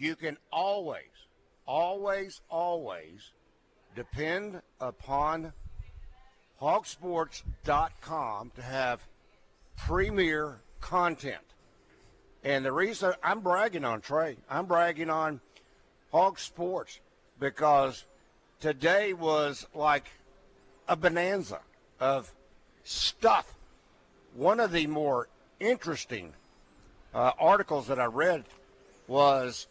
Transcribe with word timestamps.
You 0.00 0.16
can 0.16 0.38
always, 0.50 1.28
always, 1.66 2.40
always 2.48 3.32
depend 3.94 4.62
upon 4.80 5.52
hogsports.com 6.58 8.52
to 8.56 8.62
have 8.62 9.06
premier 9.76 10.62
content. 10.80 11.44
And 12.42 12.64
the 12.64 12.72
reason 12.72 13.12
I'm 13.22 13.40
bragging 13.40 13.84
on 13.84 14.00
Trey, 14.00 14.38
I'm 14.48 14.64
bragging 14.64 15.10
on 15.10 15.42
Hog 16.12 16.38
Sports 16.38 16.98
because 17.38 18.06
today 18.58 19.12
was 19.12 19.66
like 19.74 20.06
a 20.88 20.96
bonanza 20.96 21.60
of 22.00 22.34
stuff. 22.84 23.54
One 24.34 24.60
of 24.60 24.72
the 24.72 24.86
more 24.86 25.28
interesting 25.60 26.32
uh, 27.12 27.32
articles 27.38 27.88
that 27.88 28.00
I 28.00 28.06
read 28.06 28.44
was, 29.06 29.66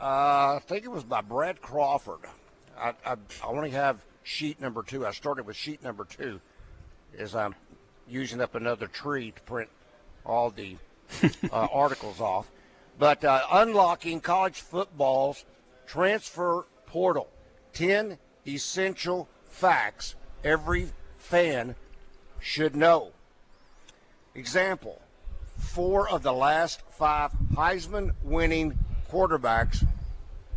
uh, 0.00 0.56
I 0.56 0.60
think 0.66 0.84
it 0.84 0.90
was 0.90 1.04
by 1.04 1.20
Brad 1.20 1.60
Crawford. 1.60 2.20
I, 2.78 2.94
I, 3.04 3.12
I 3.12 3.46
only 3.46 3.70
have 3.70 4.04
sheet 4.22 4.60
number 4.60 4.82
two. 4.82 5.06
I 5.06 5.12
started 5.12 5.46
with 5.46 5.56
sheet 5.56 5.82
number 5.82 6.04
two 6.04 6.40
as 7.16 7.34
I'm 7.34 7.54
using 8.08 8.40
up 8.40 8.54
another 8.54 8.86
tree 8.86 9.32
to 9.32 9.40
print 9.42 9.68
all 10.24 10.50
the 10.50 10.76
uh, 11.52 11.68
articles 11.72 12.20
off. 12.20 12.50
But 12.98 13.24
uh, 13.24 13.42
unlocking 13.50 14.20
college 14.20 14.60
football's 14.60 15.44
transfer 15.86 16.66
portal 16.86 17.28
10 17.74 18.18
essential 18.46 19.28
facts 19.44 20.14
every 20.44 20.88
fan 21.16 21.74
should 22.40 22.76
know. 22.76 23.12
Example 24.34 25.00
four 25.56 26.08
of 26.08 26.22
the 26.22 26.32
last 26.32 26.82
five 26.90 27.32
Heisman 27.54 28.12
winning 28.22 28.78
quarterbacks 29.10 29.84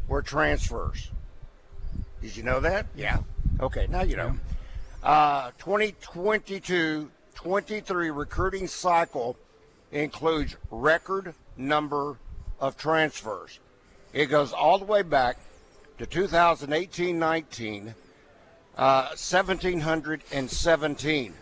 were 0.08 0.22
transfers. 0.22 1.10
Did 2.22 2.38
you 2.38 2.44
know 2.44 2.60
that? 2.60 2.86
Yeah. 2.96 3.18
Okay, 3.60 3.88
now 3.90 4.04
you 4.04 4.16
know. 4.16 4.36
Uh, 5.04 5.50
2022 5.58 7.10
23 7.34 8.12
recruiting 8.12 8.68
cycle 8.68 9.36
includes 9.92 10.56
record 10.70 11.34
number 11.58 12.20
of 12.60 12.78
transfers. 12.78 13.60
It 14.14 14.28
goes 14.28 14.54
all 14.54 14.78
the 14.78 14.86
way 14.86 15.02
back 15.02 15.40
to 15.98 16.06
2018 16.06 17.18
19, 17.18 17.96
uh, 18.78 19.08
1,717. 19.10 21.34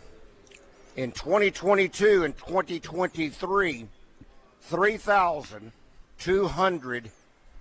In 0.95 1.11
2022 1.11 2.23
and 2.23 2.37
2023, 2.37 3.87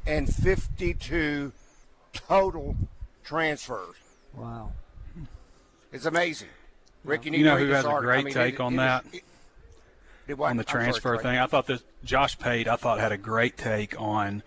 3,252 0.09 1.53
total 2.15 2.77
transfers. 3.25 3.97
Wow. 4.35 4.73
It's 5.93 6.07
amazing. 6.07 6.49
Rick, 7.05 7.25
you 7.27 7.31
need 7.31 7.39
You 7.39 7.45
know 7.45 7.51
to 7.51 7.57
read 7.57 7.67
who 7.67 7.73
this 7.75 7.85
has 7.85 7.95
a 7.95 8.01
great 8.01 8.21
I 8.21 8.23
mean, 8.25 8.35
take 8.35 8.55
it- 8.55 8.61
on 8.61 8.75
it 8.75 8.77
that? 8.79 9.05
is- 9.07 9.15
it- 9.15 9.25
it- 10.29 10.41
on 10.41 10.57
the 10.57 10.63
I'm 10.63 10.69
sorry, 10.69 10.85
transfer 10.85 11.17
thing. 11.19 11.39
I 11.39 11.47
thought 11.47 11.67
that 11.67 11.83
Josh 12.05 12.39
Pate, 12.39 12.69
I 12.69 12.77
thought 12.77 12.99
had 13.01 13.13
a 13.13 13.17
great 13.19 13.57
take 13.57 13.99
on 14.01 14.43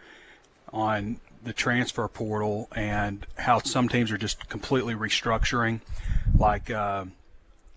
on 0.73 1.19
the 1.43 1.53
transfer 1.53 2.07
portal 2.07 2.67
and 2.75 3.25
how 3.37 3.59
some 3.59 3.89
teams 3.89 4.11
are 4.11 4.17
just 4.17 4.47
completely 4.47 4.93
restructuring. 4.93 5.81
Like 6.37 6.69
uh, 6.69 7.05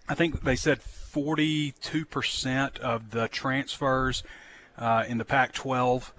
I 0.08 0.14
think 0.14 0.42
they 0.42 0.56
said 0.56 0.82
42 0.82 2.04
percent 2.04 2.78
of 2.78 3.10
the 3.10 3.28
transfers 3.28 4.22
uh, 4.76 5.04
in 5.08 5.18
the 5.18 5.24
Pac-12 5.24 6.10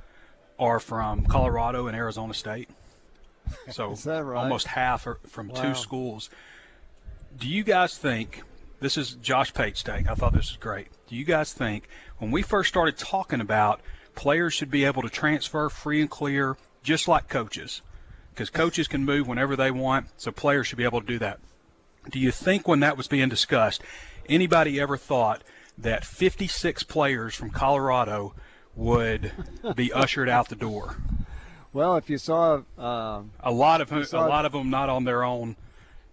are 0.59 0.79
from 0.79 1.25
Colorado 1.25 1.88
and 1.88 1.95
Arizona 1.95 2.33
State. 2.33 2.69
So 3.71 3.95
right? 4.05 4.38
almost 4.38 4.67
half 4.67 5.05
are 5.07 5.19
from 5.27 5.49
Wow. 5.49 5.61
two 5.61 5.75
schools. 5.75 6.29
Do 7.38 7.47
you 7.47 7.63
guys 7.63 7.97
think 7.97 8.43
this 8.79 8.97
is 8.97 9.16
Josh 9.16 9.53
Pate's 9.53 9.83
take? 9.83 10.09
I 10.09 10.16
thought 10.16 10.33
this 10.33 10.49
was 10.51 10.57
great. 10.57 10.88
Do 11.07 11.16
you 11.16 11.25
guys 11.25 11.53
think 11.53 11.88
when 12.17 12.31
we 12.31 12.41
first 12.41 12.69
started 12.69 12.97
talking 12.97 13.41
about 13.41 13.81
players 14.16 14.53
should 14.53 14.71
be 14.71 14.85
able 14.85 15.01
to 15.01 15.09
transfer 15.09 15.69
free 15.69 15.99
and 16.01 16.09
clear, 16.09 16.55
just 16.83 17.07
like 17.07 17.27
coaches, 17.27 17.81
because 18.33 18.49
coaches 18.49 18.87
can 18.87 19.03
move 19.03 19.27
whenever 19.27 19.55
they 19.55 19.72
want, 19.72 20.07
so 20.17 20.31
players 20.31 20.67
should 20.67 20.77
be 20.77 20.83
able 20.85 21.01
to 21.01 21.07
do 21.07 21.19
that. 21.19 21.39
Do 22.11 22.19
you 22.19 22.31
think 22.31 22.67
when 22.67 22.79
that 22.81 22.97
was 22.97 23.07
being 23.07 23.29
discussed, 23.29 23.81
anybody 24.29 24.79
ever 24.79 24.95
thought 24.97 25.41
that 25.77 26.05
56 26.05 26.83
players 26.83 27.35
from 27.35 27.49
Colorado 27.49 28.33
would 28.75 29.31
be 29.75 29.91
ushered 29.94 30.30
out 30.30 30.50
the 30.50 30.56
door? 30.56 30.97
Well, 31.74 31.97
if 31.97 32.09
you 32.09 32.18
saw, 32.18 32.62
um, 32.78 33.31
A 33.41 33.52
lot 33.52 33.81
of 33.81 33.91
a 33.91 34.06
saw- 34.06 34.25
lot 34.28 34.46
of 34.46 34.53
them 34.53 34.69
not 34.69 34.90
on 34.90 35.03
their 35.03 35.24
own 35.24 35.56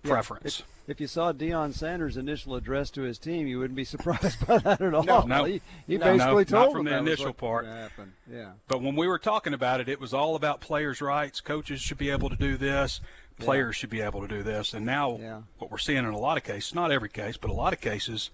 Yeah, 0.03 0.11
preference. 0.13 0.63
if 0.89 1.01
you 1.01 1.07
saw 1.07 1.33
Deion 1.33 1.73
Sanders' 1.73 2.17
initial 2.17 2.57
address 2.57 2.91
to 2.91 3.03
his 3.03 3.17
team, 3.19 3.47
you 3.47 3.61
wouldn't 3.61 3.77
be 3.77 3.85
surprised 3.95 4.45
by 4.47 4.59
that 4.59 4.81
at 4.81 4.93
all. 4.95 5.05
No. 5.05 5.21
No. 5.23 5.45
he, 5.45 5.61
he 5.87 5.99
No. 5.99 6.05
basically 6.05 6.45
No, 6.51 6.59
not 6.59 6.65
told 6.65 6.73
from 6.77 6.85
the 6.87 6.97
initial 6.99 7.33
part. 7.33 7.65
gonna. 7.67 7.91
Yeah. 8.31 8.53
But 8.67 8.83
when 8.83 8.97
we 8.97 9.07
were 9.07 9.21
talking 9.21 9.55
about 9.55 9.81
it, 9.81 9.89
it 9.89 10.01
was 10.01 10.13
all 10.13 10.35
about 10.35 10.61
players' 10.61 11.01
rights. 11.01 11.41
Coaches 11.41 11.81
should 11.81 11.99
be 11.99 12.11
able 12.11 12.29
to 12.31 12.37
do 12.37 12.57
this. 12.57 13.01
Players 13.39 13.77
should 13.77 13.91
be 13.91 14.01
able 14.01 14.21
to 14.21 14.29
do 14.29 14.43
this. 14.43 14.75
And 14.75 14.85
now, 14.87 15.19
Yeah. 15.21 15.43
what 15.59 15.71
we're 15.71 15.79
seeing 15.79 15.99
in 15.99 16.05
a 16.07 16.19
lot 16.19 16.37
of 16.37 16.45
cases, 16.45 16.75
not 16.75 16.91
every 16.93 17.09
case, 17.09 17.37
but 17.37 17.51
a 17.51 17.55
lot 17.55 17.73
of 17.73 17.81
cases, 17.81 18.31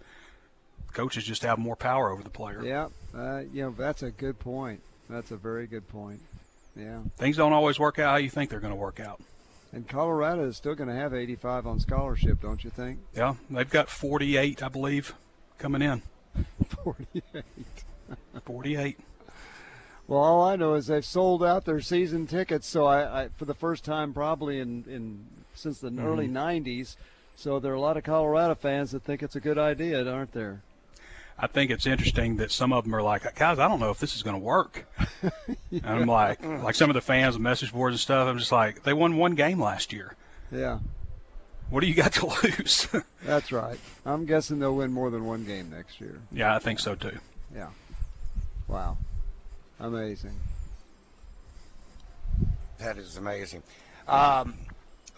coaches 0.93 1.25
just 1.25 1.43
have 1.43 1.59
more 1.59 1.76
power 1.76 2.10
over 2.10 2.22
the 2.22 2.31
player. 2.31 2.62
Yeah. 2.65 2.88
Uh, 3.16 3.43
you 3.53 3.62
know, 3.62 3.75
that's 3.76 4.03
a 4.03 4.10
good 4.10 4.38
point. 4.38 4.81
That's 5.09 5.31
a 5.31 5.37
very 5.37 5.66
good 5.66 5.88
point. 5.88 6.21
Yeah. 6.76 7.00
Things 7.16 7.37
don't 7.37 7.53
always 7.53 7.78
work 7.78 7.99
out 7.99 8.10
how 8.10 8.16
you 8.16 8.31
think 8.31 8.50
they're 8.50 8.60
going 8.60 8.72
to 8.72 8.78
work 8.78 9.00
out. 9.00 9.21
And 9.72 9.87
Colorado 9.87 10.44
is 10.49 10.56
still 10.56 10.75
going 10.75 10.88
to 10.88 10.94
have 10.94 11.12
85 11.12 11.66
on 11.66 11.81
scholarship, 11.81 12.41
don't 12.41 12.62
you 12.65 12.71
think? 12.71 13.00
Yeah, 13.15 13.34
they've 13.50 13.69
got 13.69 13.91
48, 13.91 14.62
I 14.62 14.69
believe, 14.69 15.15
coming 15.59 15.82
in. 15.82 16.03
48. 16.84 17.22
48. 18.44 18.99
Well, 20.06 20.20
all 20.20 20.43
I 20.43 20.56
know 20.56 20.75
is 20.75 20.87
they've 20.87 21.05
sold 21.05 21.44
out 21.44 21.66
their 21.66 21.82
season 21.82 22.26
tickets. 22.26 22.66
So 22.66 22.87
I, 22.87 23.25
I 23.25 23.28
for 23.37 23.44
the 23.44 23.55
first 23.55 23.84
time 23.84 24.15
probably 24.15 24.59
in, 24.59 24.84
in 24.88 25.26
since 25.55 25.81
the 25.81 25.88
early 26.00 26.26
'90s. 26.28 26.97
So 27.37 27.60
there 27.60 27.72
are 27.72 27.76
a 27.76 27.81
lot 27.81 27.99
of 27.99 28.05
Colorado 28.05 28.55
fans 28.55 28.93
that 28.93 29.03
think 29.05 29.22
it's 29.22 29.37
a 29.37 29.41
good 29.41 29.59
idea, 29.59 30.10
aren't 30.10 30.32
there? 30.32 30.62
I 31.38 31.47
think 31.47 31.71
it's 31.71 31.87
interesting 31.87 32.37
that 32.38 32.50
some 32.50 32.72
of 32.72 32.84
them 32.84 32.94
are 32.94 33.03
like, 33.03 33.22
guys, 33.37 33.59
I 33.59 33.69
don't 33.69 33.78
know 33.78 33.91
if 33.91 33.99
this 34.00 34.16
is 34.16 34.22
going 34.22 34.34
to 34.34 34.43
work. 34.43 34.84
And 35.71 35.84
I'm 35.87 36.06
like, 36.06 36.43
like 36.43 36.75
some 36.75 36.91
of 36.91 36.94
the 36.94 37.00
fans 37.00 37.34
and 37.34 37.44
message 37.44 37.72
boards 37.72 37.94
and 37.94 38.00
stuff. 38.00 38.26
I'm 38.26 38.38
just 38.38 38.50
like, 38.53 38.82
they 38.82 38.93
won 38.94 39.16
one 39.16 39.34
game 39.34 39.60
last 39.60 39.93
year. 39.93 40.16
Yeah, 40.50 40.78
What 41.71 41.81
do 41.81 41.87
you 41.87 41.94
got 41.94 42.12
to 42.15 42.26
lose? 42.43 42.88
that's 43.25 43.53
right. 43.53 43.78
I'm 44.06 44.25
guessing 44.25 44.59
they'll 44.59 44.75
win 44.75 44.93
more 44.93 45.10
than 45.10 45.26
one 45.26 45.44
game 45.44 45.71
next 45.71 46.00
year. 46.00 46.19
yeah, 46.32 46.56
I 46.56 46.59
think 46.59 46.81
so 46.81 46.94
too. 46.94 47.19
Yeah. 47.55 47.69
Wow. 48.66 48.97
Amazing. 49.78 50.34
That 52.79 52.96
is 52.96 53.17
amazing. 53.17 53.62
Um, 54.06 54.55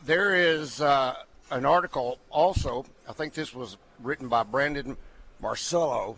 there 0.04 0.34
is 0.34 0.80
uh, 0.80 1.14
an 1.50 1.64
article 1.64 2.18
also, 2.30 2.84
I 3.08 3.12
think 3.12 3.34
this 3.34 3.54
was 3.54 3.76
written 4.02 4.28
by 4.28 4.42
Brandon 4.42 4.96
Marcello. 5.40 6.16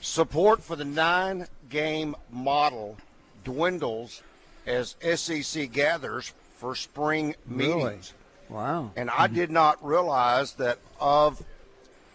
Support 0.00 0.62
for 0.62 0.76
the 0.76 0.84
nine 0.84 1.46
game 1.68 2.14
model 2.30 2.96
dwindles 3.44 4.22
as 4.66 4.96
SEC 5.14 5.70
gathers 5.72 6.32
for 6.56 6.74
spring 6.74 7.34
Really? 7.46 7.74
meetings. 7.84 8.14
Wow. 8.48 8.90
And 8.96 9.10
I 9.10 9.26
did 9.26 9.50
not 9.50 9.84
realize 9.84 10.54
that 10.54 10.78
of 11.00 11.42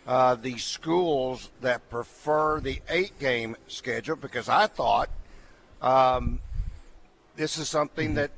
uh, 0.07 0.35
the 0.35 0.57
schools 0.57 1.49
that 1.61 1.87
prefer 1.89 2.59
the 2.59 2.81
eight 2.89 3.17
game 3.19 3.55
schedule, 3.67 4.15
because 4.15 4.49
I 4.49 4.67
thought 4.67 5.09
um, 5.81 6.39
this 7.35 7.57
is 7.57 7.69
something 7.69 8.15
that 8.15 8.31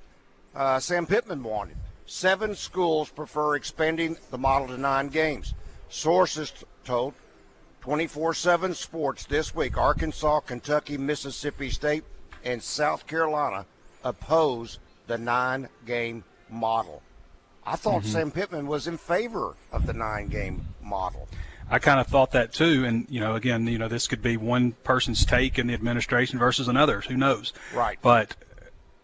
uh, 0.55 0.79
Sam 0.79 1.05
Pittman 1.05 1.43
wanted. 1.43 1.77
Seven 2.05 2.55
schools 2.55 3.09
prefer 3.09 3.55
expanding 3.55 4.17
the 4.31 4.37
model 4.37 4.67
to 4.67 4.77
nine 4.77 5.07
games. 5.07 5.53
Sources 5.89 6.51
t- 6.51 6.65
told 6.83 7.13
24 7.81 8.33
7 8.35 8.73
Sports 8.75 9.25
this 9.25 9.53
week 9.55 9.77
Arkansas, 9.77 10.41
Kentucky, 10.41 10.97
Mississippi 10.97 11.69
State, 11.69 12.03
and 12.43 12.61
South 12.61 13.07
Carolina 13.07 13.65
oppose 14.03 14.79
the 15.07 15.17
nine 15.17 15.67
game 15.85 16.23
model. 16.49 17.01
I 17.65 17.75
thought 17.75 18.01
Mm-hmm. 18.01 18.11
Sam 18.11 18.31
Pittman 18.31 18.67
was 18.67 18.87
in 18.87 18.97
favor 18.97 19.55
of 19.71 19.85
the 19.85 19.93
nine 19.93 20.27
game 20.27 20.65
model. 20.81 21.27
I 21.69 21.79
kind 21.79 21.99
of 21.99 22.07
thought 22.07 22.31
that 22.31 22.53
too, 22.53 22.83
and 22.85 23.05
you 23.09 23.19
know, 23.19 23.35
again, 23.35 23.65
you 23.65 23.77
know, 23.77 23.87
this 23.87 24.07
could 24.07 24.21
be 24.21 24.37
one 24.37 24.73
person's 24.83 25.25
take 25.25 25.57
in 25.57 25.67
the 25.67 25.73
administration 25.73 26.37
versus 26.37 26.67
another's. 26.67 27.05
Who 27.05 27.15
knows? 27.15 27.53
Right. 27.73 27.97
But 28.01 28.35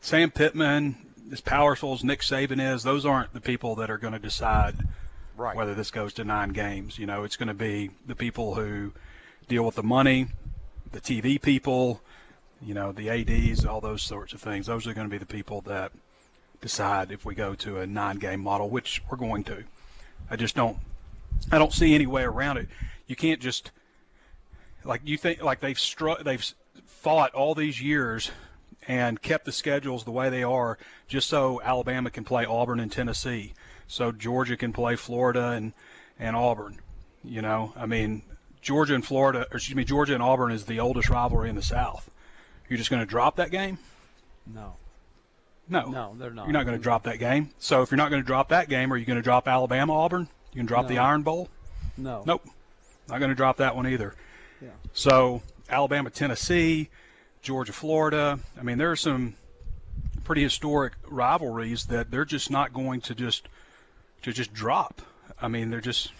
Sam 0.02 0.32
Pittman, 0.32 0.98
as 1.32 1.40
powerful 1.42 1.94
as 1.94 2.04
Nick 2.04 2.20
Saban 2.22 2.74
is, 2.74 2.84
those 2.84 3.06
aren't 3.06 3.34
the 3.34 3.42
people 3.42 3.76
that 3.76 3.90
are 3.90 3.98
going 3.98 4.14
to 4.14 4.20
decide 4.20 4.88
Right. 5.38 5.56
whether 5.56 5.76
this 5.76 5.92
goes 5.92 6.14
to 6.16 6.24
nine 6.24 6.50
games. 6.50 6.98
You 6.98 7.06
know, 7.06 7.24
it's 7.24 7.38
going 7.38 7.48
to 7.48 7.54
be 7.54 7.92
the 8.06 8.16
people 8.16 8.56
who 8.56 8.92
deal 9.48 9.64
with 9.64 9.76
the 9.76 9.84
money, 9.84 10.28
the 10.92 11.00
TV 11.00 11.42
people, 11.42 12.02
you 12.62 12.74
know, 12.74 12.92
the 12.92 13.10
ads, 13.10 13.66
all 13.66 13.80
those 13.80 14.02
sorts 14.02 14.34
of 14.34 14.42
things. 14.42 14.66
Those 14.66 14.88
are 14.88 14.94
going 14.94 15.08
to 15.08 15.12
be 15.12 15.20
the 15.20 15.26
people 15.26 15.62
that 15.62 15.92
decide 16.62 17.12
if 17.12 17.24
we 17.24 17.36
go 17.36 17.54
to 17.56 17.80
a 17.80 17.88
nine-game 17.88 18.42
model, 18.42 18.70
which 18.70 19.02
we're 19.10 19.18
going 19.18 19.44
to. 19.46 19.64
I 20.30 20.36
just 20.36 20.56
don't. 20.56 20.78
I 21.52 21.60
don't 21.60 21.72
see 21.72 21.94
any 21.94 22.08
way 22.08 22.24
around 22.24 22.58
it. 22.58 22.68
You 23.06 23.16
can't 23.16 23.40
just 23.40 23.72
like 24.84 25.02
you 25.04 25.18
think 25.18 25.44
like 25.44 25.60
they've 25.60 25.80
struck 25.80 26.24
they've 26.24 26.44
fought 26.86 27.34
all 27.34 27.54
these 27.54 27.82
years 27.82 28.32
and 28.88 29.22
kept 29.22 29.46
the 29.46 29.52
schedules 29.52 30.04
the 30.04 30.12
way 30.12 30.30
they 30.30 30.44
are 30.44 30.78
just 31.08 31.30
so 31.30 31.62
Alabama 31.62 32.10
can 32.10 32.24
play 32.24 32.46
Auburn 32.46 32.80
and 32.80 32.92
Tennessee, 32.92 33.54
so 33.88 34.12
Georgia 34.12 34.58
can 34.58 34.74
play 34.74 34.96
Florida 34.96 35.50
and 35.52 35.74
and 36.20 36.36
Auburn. 36.36 36.80
You 37.24 37.42
know, 37.42 37.74
I 37.76 37.86
mean, 37.86 38.22
Georgia 38.62 38.96
and 38.96 39.06
Florida, 39.06 39.48
or 39.52 39.58
excuse 39.58 39.76
me, 39.76 39.84
Georgia 39.84 40.14
and 40.14 40.24
Auburn 40.24 40.52
is 40.52 40.66
the 40.66 40.80
oldest 40.80 41.10
rivalry 41.10 41.50
in 41.50 41.56
the 41.56 41.62
South. 41.62 42.10
You're 42.70 42.78
just 42.78 42.90
going 42.90 43.02
to 43.02 43.06
drop 43.06 43.38
that 43.38 43.52
game? 43.52 43.78
No. 44.46 44.76
No, 45.70 45.90
No, 45.90 46.16
they're 46.18 46.32
not. 46.32 46.46
You're 46.46 46.54
not 46.54 46.66
going 46.66 46.78
to 46.78 46.82
drop 46.84 47.04
that 47.04 47.20
game. 47.20 47.50
So 47.60 47.82
if 47.82 47.92
you're 47.92 47.98
not 47.98 48.10
going 48.10 48.22
to 48.22 48.26
drop 48.26 48.50
that 48.50 48.70
game, 48.70 48.92
are 48.94 48.98
you 48.98 49.06
going 49.06 49.18
to 49.18 49.24
drop 49.24 49.48
Alabama 49.48 49.94
Auburn? 49.94 50.30
You 50.54 50.60
can 50.60 50.66
drop 50.66 50.88
the 50.88 50.98
Iron 50.98 51.24
Bowl? 51.24 51.50
No. 51.98 52.24
Nope, 52.26 52.48
not 53.10 53.20
going 53.20 53.30
to 53.30 53.36
drop 53.36 53.58
that 53.58 53.76
one 53.76 53.88
either. 53.88 54.16
Yeah. 54.62 54.70
So 54.94 55.42
Alabama, 55.70 56.10
Tennessee, 56.10 56.90
Georgia, 57.42 57.74
Florida. 57.74 58.40
I 58.58 58.64
mean, 58.64 58.78
there 58.78 58.92
are 58.92 58.96
some 58.96 59.36
pretty 60.24 60.44
historic 60.44 60.94
rivalries 61.08 61.86
that 61.88 62.12
they're 62.12 62.26
just 62.26 62.50
not 62.50 62.74
going 62.74 63.02
to 63.02 63.16
just 63.16 63.50
to 64.24 64.32
just 64.32 64.54
drop. 64.54 65.02
I 65.42 65.48
mean, 65.48 65.70
they're 65.70 65.82
just 65.82 66.12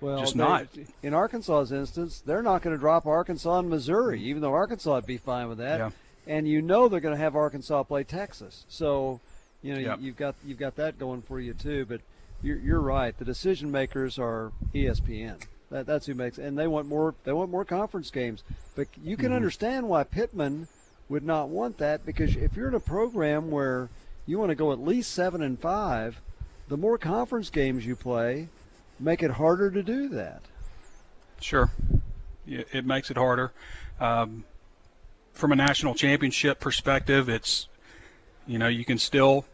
Well, 0.00 0.20
Just 0.20 0.34
they- 0.34 0.38
not. 0.38 0.66
In 1.02 1.12
Arkansas's 1.12 1.72
instance, 1.72 2.22
they're 2.24 2.42
not 2.42 2.62
going 2.62 2.74
to 2.74 2.80
drop 2.80 3.06
Arkansas 3.06 3.58
and 3.58 3.68
Missouri, 3.68 4.18
mm. 4.18 4.24
even 4.24 4.40
though 4.40 4.54
Arkansas 4.54 4.94
would 4.94 5.06
be 5.06 5.18
fine 5.18 5.48
with 5.48 5.58
that. 5.58 5.78
Yeah. 5.78 5.90
And 6.26 6.48
you 6.48 6.62
know 6.62 6.88
they're 6.88 7.00
going 7.00 7.14
to 7.14 7.20
have 7.20 7.36
Arkansas 7.36 7.82
play 7.82 8.04
Texas, 8.04 8.64
so 8.68 9.20
you 9.62 9.74
know 9.74 9.80
Yep. 9.80 9.98
you've 10.00 10.16
got 10.16 10.34
you've 10.44 10.58
got 10.58 10.76
that 10.76 10.98
going 10.98 11.22
for 11.22 11.40
you 11.40 11.52
too. 11.54 11.84
But 11.86 12.00
you're, 12.42 12.58
you're 12.58 12.80
right. 12.80 13.16
The 13.18 13.24
decision 13.24 13.70
makers 13.70 14.18
are 14.18 14.52
ESPN. 14.74 15.42
That, 15.70 15.86
that's 15.86 16.06
who 16.06 16.14
makes, 16.14 16.38
and 16.38 16.58
they 16.58 16.66
want 16.66 16.88
more. 16.88 17.14
They 17.24 17.32
want 17.32 17.50
more 17.50 17.64
conference 17.64 18.10
games. 18.10 18.42
But 18.74 18.88
you 19.02 19.16
can 19.16 19.26
mm-hmm. 19.26 19.34
understand 19.34 19.88
why 19.88 20.04
Pittman 20.04 20.68
would 21.08 21.24
not 21.24 21.48
want 21.48 21.78
that 21.78 22.06
because 22.06 22.36
if 22.36 22.56
you're 22.56 22.68
in 22.68 22.74
a 22.74 22.80
program 22.80 23.50
where 23.50 23.88
you 24.26 24.38
want 24.38 24.50
to 24.50 24.54
go 24.54 24.72
at 24.72 24.80
least 24.80 25.12
seven 25.12 25.42
and 25.42 25.58
five, 25.58 26.20
the 26.70 26.76
more 26.76 26.96
conference 26.96 27.50
games 27.50 27.84
you 27.84 27.96
play, 27.96 28.48
make 29.00 29.22
it 29.24 29.32
harder 29.32 29.70
to 29.72 29.82
do 29.82 30.08
that. 30.08 30.40
Sure. 31.40 31.70
It 32.46 32.86
makes 32.86 33.10
it 33.10 33.16
harder. 33.16 33.52
Um, 33.98 34.44
from 35.32 35.50
a 35.52 35.56
national 35.56 35.94
championship 35.96 36.60
perspective, 36.60 37.28
it's, 37.28 37.66
you 38.46 38.56
know, 38.56 38.68
you 38.68 38.84
can 38.84 38.98
still, 38.98 39.44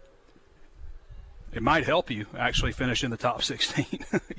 it 1.55 1.63
might 1.63 1.85
help 1.87 2.11
you 2.11 2.27
actually 2.37 2.73
finish 2.73 3.03
in 3.03 3.11
the 3.11 3.17
top 3.17 3.43
16, 3.43 3.87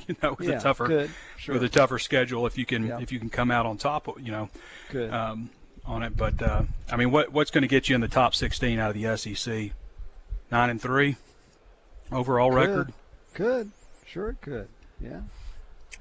you 0.07 0.15
know, 0.21 0.35
with 0.37 0.47
Yeah, 0.47 0.57
a 0.57 0.61
tougher. 0.61 1.09
Sure. 1.37 1.53
with 1.55 1.63
a 1.63 1.69
tougher 1.69 1.97
schedule 1.97 2.45
if 2.45 2.59
you 2.59 2.65
can, 2.65 2.85
Yeah. 2.85 2.99
if 2.99 3.11
you 3.11 3.17
can 3.19 3.31
come 3.31 3.49
out 3.49 3.65
on 3.65 3.77
top, 3.77 4.07
you 4.21 4.31
know, 4.31 4.49
Good. 4.91 5.11
um, 5.11 5.49
on 5.83 6.03
it. 6.03 6.15
But, 6.15 6.39
uh, 6.43 6.61
I 6.91 6.95
mean, 6.95 7.09
what, 7.09 7.31
what's 7.31 7.49
going 7.49 7.63
to 7.63 7.67
get 7.67 7.89
you 7.89 7.95
in 7.95 8.01
the 8.01 8.07
top 8.07 8.35
16 8.35 8.77
out 8.77 8.95
of 8.95 9.01
the 9.01 9.17
SEC? 9.17 9.71
Nine 10.51 10.69
and 10.69 10.79
three 10.81 11.15
overall 12.11 12.49
Could. 12.51 12.55
record. 12.57 12.93
Could. 13.33 13.71
Sure 14.05 14.29
it 14.29 14.41
could. 14.41 14.67
Yeah. 15.01 15.21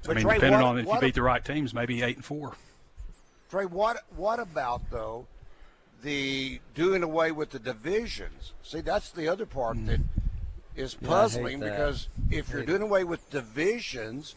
I 0.07 0.13
mean, 0.13 0.23
Trey, 0.23 0.35
depending 0.35 0.61
what- 0.61 0.67
on 0.67 0.77
if 0.79 0.85
you 0.85 0.89
what 0.89 1.01
beat 1.01 1.13
the 1.15 1.21
right 1.21 1.43
teams, 1.43 1.73
maybe 1.73 2.01
eight 2.01 2.15
and 2.15 2.25
four. 2.25 2.53
Trey, 3.49 3.65
what 3.65 4.03
what 4.15 4.39
about 4.39 4.89
though 4.91 5.25
the 6.03 6.59
doing 6.75 7.03
away 7.03 7.31
with 7.31 7.51
the 7.51 7.59
divisions? 7.59 8.53
See, 8.63 8.81
that's 8.81 9.09
the 9.11 9.27
other 9.27 9.45
part 9.45 9.77
that 9.87 10.01
is 10.75 10.95
Mm. 10.95 11.01
Yeah, 11.01 11.07
puzzling 11.07 11.59
that. 11.61 11.71
because 11.71 12.07
if 12.29 12.49
you're 12.49 12.59
Hate 12.59 12.67
doing 12.67 12.81
away 12.81 13.03
with 13.03 13.29
divisions, 13.29 14.35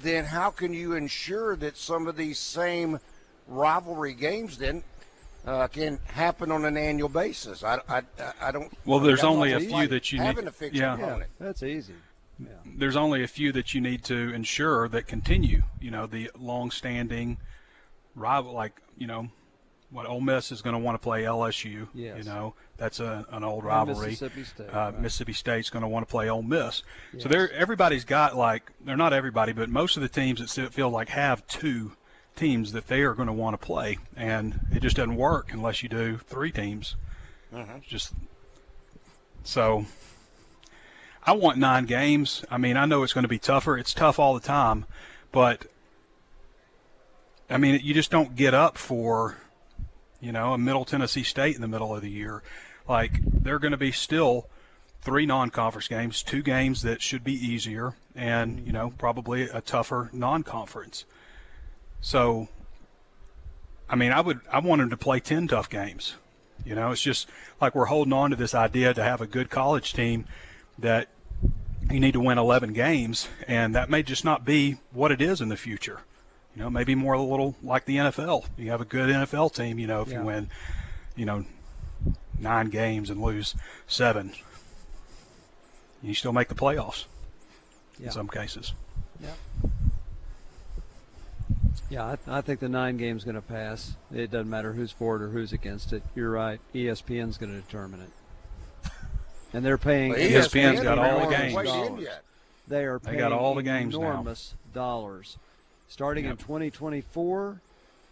then 0.00 0.26
how 0.26 0.50
can 0.50 0.72
you 0.72 0.94
ensure 0.94 1.56
that 1.56 1.76
some 1.76 2.06
of 2.06 2.16
these 2.16 2.38
same 2.38 3.00
rivalry 3.46 4.14
games 4.14 4.58
then 4.58 4.82
uh, 5.46 5.66
can 5.68 5.98
happen 6.06 6.50
on 6.50 6.64
an 6.64 6.76
annual 6.76 7.08
basis? 7.08 7.62
I, 7.62 7.80
I, 7.88 8.02
I 8.40 8.50
don't. 8.50 8.72
Well, 8.84 8.98
I 8.98 9.00
mean, 9.02 9.06
there's 9.08 9.20
that's 9.20 9.24
only 9.26 9.52
a 9.52 9.60
few 9.60 9.70
like 9.70 9.90
that 9.90 10.12
you 10.12 10.18
need- 10.18 10.24
having 10.26 10.46
a 10.46 10.52
fixed 10.52 10.74
yeah. 10.80 10.96
Yeah. 10.96 11.04
opponent. 11.06 11.30
That's 11.38 11.62
easy. 11.62 11.94
Yeah. 12.40 12.48
there's 12.66 12.96
only 12.96 13.22
a 13.22 13.28
few 13.28 13.52
that 13.52 13.74
you 13.74 13.80
need 13.80 14.02
to 14.04 14.32
ensure 14.34 14.88
that 14.88 15.06
continue. 15.06 15.62
You 15.80 15.92
know, 15.92 16.06
the 16.06 16.30
long-standing 16.36 17.38
rival, 18.16 18.52
like 18.52 18.80
you 18.98 19.06
know, 19.06 19.28
what 19.90 20.06
Ole 20.06 20.20
Miss 20.20 20.50
is 20.50 20.60
going 20.62 20.74
to 20.74 20.80
want 20.80 20.94
to 20.96 20.98
play 20.98 21.22
LSU. 21.22 21.86
Yes. 21.94 22.18
You 22.18 22.24
know, 22.24 22.54
that's 22.76 22.98
a, 22.98 23.24
an 23.30 23.44
old 23.44 23.58
And 23.60 23.66
rivalry. 23.68 24.06
Mississippi 24.08 24.42
State, 24.44 24.68
Uh, 24.74 24.76
right. 24.76 25.00
Mississippi 25.00 25.32
State's 25.32 25.70
going 25.70 25.82
to 25.82 25.88
want 25.88 26.06
to 26.06 26.10
play 26.10 26.28
Ole 26.28 26.42
Miss. 26.42 26.82
Yes. 27.12 27.22
So 27.22 27.28
there, 27.28 27.52
everybody's 27.52 28.04
got 28.04 28.36
like 28.36 28.72
they're 28.84 28.96
not 28.96 29.12
everybody, 29.12 29.52
but 29.52 29.68
most 29.68 29.96
of 29.96 30.02
the 30.02 30.08
teams 30.08 30.54
that 30.56 30.72
feel 30.74 30.90
like 30.90 31.10
have 31.10 31.46
two 31.46 31.92
teams 32.36 32.72
that 32.72 32.88
they 32.88 33.02
are 33.02 33.14
going 33.14 33.28
to 33.28 33.32
want 33.32 33.58
to 33.58 33.64
play, 33.64 33.98
and 34.16 34.60
it 34.72 34.80
just 34.80 34.96
doesn't 34.96 35.16
work 35.16 35.52
unless 35.52 35.82
you 35.82 35.88
do 35.88 36.18
three 36.18 36.50
teams. 36.50 36.96
Mm-hmm. 37.52 37.78
Just 37.86 38.12
so. 39.44 39.86
I 41.26 41.32
want 41.32 41.56
nine 41.56 41.86
games. 41.86 42.44
I 42.50 42.58
mean, 42.58 42.76
I 42.76 42.84
know 42.84 43.02
it's 43.02 43.14
going 43.14 43.22
to 43.22 43.28
be 43.28 43.38
tougher. 43.38 43.78
It's 43.78 43.94
tough 43.94 44.18
all 44.18 44.34
the 44.34 44.40
time, 44.40 44.84
but 45.32 45.66
I 47.48 47.56
mean, 47.56 47.80
you 47.82 47.94
just 47.94 48.10
don't 48.10 48.36
get 48.36 48.52
up 48.52 48.76
for, 48.76 49.38
you 50.20 50.32
know, 50.32 50.52
a 50.52 50.58
Middle 50.58 50.84
Tennessee 50.84 51.22
State 51.22 51.54
in 51.54 51.62
the 51.62 51.68
middle 51.68 51.94
of 51.94 52.02
the 52.02 52.10
year. 52.10 52.42
Like 52.88 53.20
they're 53.24 53.58
going 53.58 53.72
to 53.72 53.78
be 53.78 53.92
still 53.92 54.48
three 55.00 55.26
non-conference 55.26 55.88
games, 55.88 56.22
two 56.22 56.42
games 56.42 56.82
that 56.82 57.00
should 57.00 57.24
be 57.24 57.32
easier, 57.32 57.94
and 58.14 58.66
you 58.66 58.72
know, 58.72 58.92
probably 58.98 59.42
a 59.42 59.60
tougher 59.60 60.10
non-conference. 60.12 61.04
So, 62.04 62.48
I 63.88 63.96
mean, 63.96 64.12
I 64.12 64.20
would 64.20 64.40
I 64.52 64.58
want 64.58 64.80
them 64.80 64.90
to 64.90 64.96
play 64.98 65.20
ten 65.20 65.48
tough 65.48 65.70
games. 65.70 66.16
You 66.62 66.74
know, 66.74 66.90
it's 66.92 67.00
just 67.00 67.26
like 67.62 67.74
we're 67.74 67.86
holding 67.86 68.12
on 68.12 68.28
to 68.28 68.36
this 68.36 68.54
idea 68.54 68.92
to 68.92 69.02
have 69.02 69.22
a 69.22 69.26
good 69.26 69.48
college 69.48 69.94
team 69.94 70.26
that 70.78 71.08
you 71.90 71.98
need 72.00 72.12
to 72.12 72.20
win 72.20 72.36
11 72.36 72.74
games, 72.74 73.28
and 73.48 73.74
that 73.74 73.88
may 73.88 74.02
just 74.02 74.22
not 74.22 74.44
be 74.44 74.76
what 74.92 75.12
it 75.12 75.22
is 75.22 75.40
in 75.40 75.48
the 75.48 75.56
future. 75.56 76.00
You 76.54 76.62
know, 76.62 76.68
maybe 76.70 76.94
more 76.94 77.14
a 77.14 77.22
little 77.22 77.56
like 77.62 77.86
the 77.86 77.96
NFL. 77.96 78.44
You 78.58 78.70
have 78.70 78.82
a 78.82 78.84
good 78.86 79.08
NFL 79.08 79.54
team, 79.54 79.78
you 79.78 79.86
know, 79.86 80.02
if 80.02 80.08
Yeah. 80.08 80.20
you 80.20 80.26
win, 80.26 80.50
you 81.16 81.24
know, 81.24 81.46
nine 82.38 82.68
games 82.68 83.08
and 83.08 83.20
lose 83.22 83.54
seven, 83.86 84.34
you 86.02 86.12
still 86.14 86.34
make 86.34 86.48
the 86.48 86.54
playoffs 86.54 87.06
Yeah. 87.98 88.06
in 88.06 88.12
some 88.12 88.28
cases. 88.28 88.74
Yeah. 89.20 89.30
Yeah, 91.94 92.16
I, 92.26 92.38
I 92.38 92.40
think 92.40 92.58
the 92.58 92.68
nine 92.68 92.96
game's 92.96 93.22
going 93.22 93.36
to 93.36 93.40
pass. 93.40 93.94
It 94.12 94.32
doesn't 94.32 94.50
matter 94.50 94.72
who's 94.72 94.90
for 94.90 95.14
it 95.14 95.22
or 95.22 95.28
who's 95.28 95.52
against 95.52 95.92
it. 95.92 96.02
You're 96.16 96.30
right. 96.32 96.58
ESPN's 96.74 97.38
going 97.38 97.54
to 97.54 97.60
determine 97.60 98.00
it, 98.00 98.90
and 99.52 99.64
they're 99.64 99.78
paying. 99.78 100.10
But 100.10 100.18
ESPN's 100.18 100.80
ESPN 100.80 100.82
got 100.82 100.98
all 100.98 101.20
the 101.30 101.36
games. 101.36 101.54
weighed 101.54 101.66
in 101.68 101.72
Dollars. 101.72 102.02
yet. 102.02 102.22
They 102.66 102.84
are 102.84 102.98
They 102.98 103.10
paying 103.10 103.18
got 103.20 103.30
all 103.30 103.54
the 103.54 103.62
games 103.62 103.96
now. 103.96 104.10
enormous 104.10 104.54
dollars. 104.72 105.38
Starting 105.86 106.24
in 106.24 106.36
2024, 106.36 107.60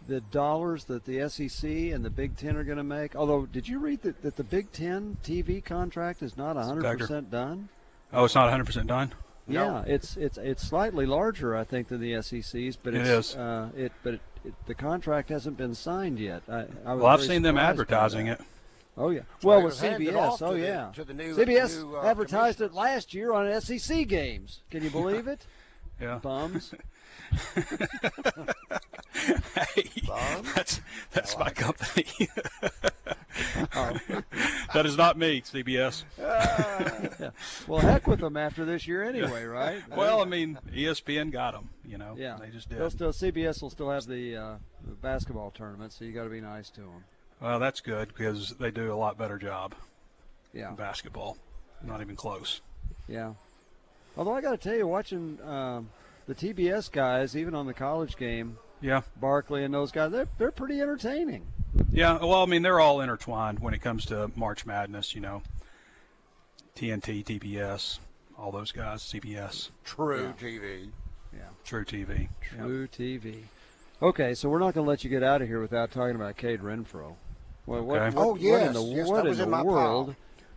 the 0.07 0.21
dollars 0.21 0.85
that 0.85 1.03
the 1.03 1.27
SEC 1.27 1.69
and 1.69 2.05
the 2.05 2.09
Big 2.09 2.37
Ten 2.37 2.55
are 2.55 2.63
going 2.63 2.77
to 2.77 2.85
make. 2.85 3.17
Although, 3.17 3.47
did 3.47 3.67
you 3.67 3.79
read 3.79 4.01
that, 4.03 4.21
that 4.21 4.37
the 4.37 4.45
Big 4.45 4.71
Ten 4.71 5.17
TV 5.25 5.61
contract 5.61 6.21
is 6.21 6.37
not 6.37 6.55
100% 6.55 7.29
done? 7.29 7.67
Oh, 8.13 8.23
it's 8.23 8.35
not 8.35 8.49
100% 8.49 8.87
done. 8.87 9.11
No. 9.45 9.83
Yeah, 9.85 9.93
it's 9.93 10.15
it's 10.15 10.37
it's 10.37 10.65
slightly 10.65 11.05
larger, 11.05 11.55
I 11.55 11.63
think, 11.65 11.89
than 11.89 11.99
the 11.99 12.21
SEC's, 12.21 12.77
but 12.77 12.93
It 12.95 13.05
it's. 13.05 13.35
Uh, 13.35 13.69
it 13.75 13.91
but 14.03 14.13
it, 14.15 14.21
it, 14.45 14.53
the 14.67 14.73
contract 14.75 15.29
hasn't 15.29 15.57
been 15.57 15.75
signed 15.75 16.17
yet. 16.19 16.43
I, 16.47 16.65
I 16.85 16.93
was 16.93 17.03
Well, 17.03 17.07
I've 17.07 17.21
seen 17.23 17.41
them 17.41 17.57
advertising 17.57 18.27
it. 18.27 18.39
Oh 18.97 19.09
yeah. 19.09 19.21
Well, 19.41 19.57
Well, 19.57 19.65
with 19.67 19.75
CBS. 19.75 20.41
Oh 20.41 20.53
the- 20.53 20.59
yeah. 20.59 20.91
to 20.95 21.03
the 21.03 21.13
new- 21.13 21.35
CBS 21.35 21.77
new, 21.83 21.97
uh, 21.97 22.03
advertised 22.03 22.61
it 22.61 22.73
last 22.73 23.13
year 23.13 23.33
on 23.33 23.59
SEC 23.61 24.07
games. 24.07 24.61
Can 24.71 24.83
you 24.83 24.89
believe 24.91 25.27
it? 25.27 25.45
Yeah. 25.99 26.19
Bums. 26.19 26.73
hey, 29.13 29.89
that's 30.55 30.81
that's 31.11 31.37
my 31.37 31.49
company. 31.49 32.05
that 34.73 34.85
is 34.85 34.97
not 34.97 35.17
me, 35.17 35.41
CBS. 35.41 36.03
Uh, 36.21 37.09
yeah. 37.19 37.29
Well, 37.67 37.79
heck 37.79 38.07
with 38.07 38.19
them 38.19 38.37
after 38.37 38.65
this 38.65 38.87
year 38.87 39.03
anyway, 39.03 39.43
right? 39.45 39.81
well, 39.95 40.21
I 40.21 40.25
mean, 40.25 40.59
ESPN 40.73 41.31
got 41.31 41.53
them. 41.53 41.69
You 41.85 41.97
know, 41.97 42.15
yeah, 42.17 42.37
they 42.39 42.49
just 42.49 42.69
did. 42.69 42.79
They'll 42.79 42.89
still 42.89 43.11
CBS 43.11 43.61
will 43.61 43.69
still 43.69 43.89
have 43.89 44.05
the, 44.05 44.35
uh, 44.35 44.55
the 44.85 44.95
basketball 44.95 45.51
tournament, 45.51 45.93
so 45.93 46.05
you 46.05 46.11
got 46.11 46.23
to 46.23 46.29
be 46.29 46.41
nice 46.41 46.69
to 46.71 46.81
them. 46.81 47.03
Well, 47.41 47.59
that's 47.59 47.81
good 47.81 48.09
because 48.09 48.51
they 48.59 48.71
do 48.71 48.93
a 48.93 48.95
lot 48.95 49.17
better 49.17 49.37
job. 49.37 49.75
Yeah. 50.53 50.71
basketball, 50.71 51.37
not 51.81 52.01
even 52.01 52.15
close. 52.15 52.61
Yeah. 53.07 53.33
Although 54.15 54.33
I 54.33 54.41
got 54.41 54.51
to 54.51 54.57
tell 54.57 54.75
you, 54.75 54.87
watching 54.87 55.39
um, 55.43 55.89
the 56.27 56.35
TBS 56.35 56.91
guys, 56.91 57.35
even 57.35 57.55
on 57.55 57.65
the 57.65 57.73
college 57.73 58.17
game, 58.17 58.57
yeah, 58.81 59.01
Barkley 59.19 59.63
and 59.63 59.73
those 59.73 59.91
guys, 59.91 60.11
they're 60.11 60.27
they're 60.37 60.51
pretty 60.51 60.81
entertaining. 60.81 61.45
Yeah, 61.91 62.17
well, 62.19 62.43
I 62.43 62.45
mean, 62.45 62.61
they're 62.61 62.79
all 62.79 63.01
intertwined 63.01 63.59
when 63.59 63.73
it 63.73 63.81
comes 63.81 64.05
to 64.05 64.31
March 64.35 64.65
Madness. 64.65 65.15
You 65.15 65.21
know, 65.21 65.41
TNT, 66.75 67.23
TBS, 67.23 67.99
all 68.37 68.51
those 68.51 68.71
guys, 68.71 69.01
CBS, 69.01 69.69
True 69.83 70.33
yeah. 70.39 70.47
TV, 70.47 70.89
yeah, 71.33 71.39
True 71.63 71.85
TV, 71.85 72.29
True 72.41 72.81
yep. 72.81 72.91
TV. 72.91 73.35
Okay, 74.01 74.33
so 74.33 74.49
we're 74.49 74.59
not 74.59 74.73
going 74.73 74.85
to 74.85 74.89
let 74.89 75.03
you 75.03 75.09
get 75.09 75.23
out 75.23 75.41
of 75.41 75.47
here 75.47 75.61
without 75.61 75.91
talking 75.91 76.15
about 76.15 76.35
Cade 76.35 76.61
Renfro. 76.61 77.15
Well, 77.65 77.83
what, 77.83 78.01
okay. 78.01 78.15
what, 78.15 78.25
oh 78.25 78.35
yes, 78.35 78.51
what 78.51 78.67
in 78.67 78.73
the, 78.73 78.95
yes, 78.95 79.07
what 79.07 79.27
in 79.27 79.37
the 79.37 79.63
world 79.63 80.07
pile. 80.07 80.15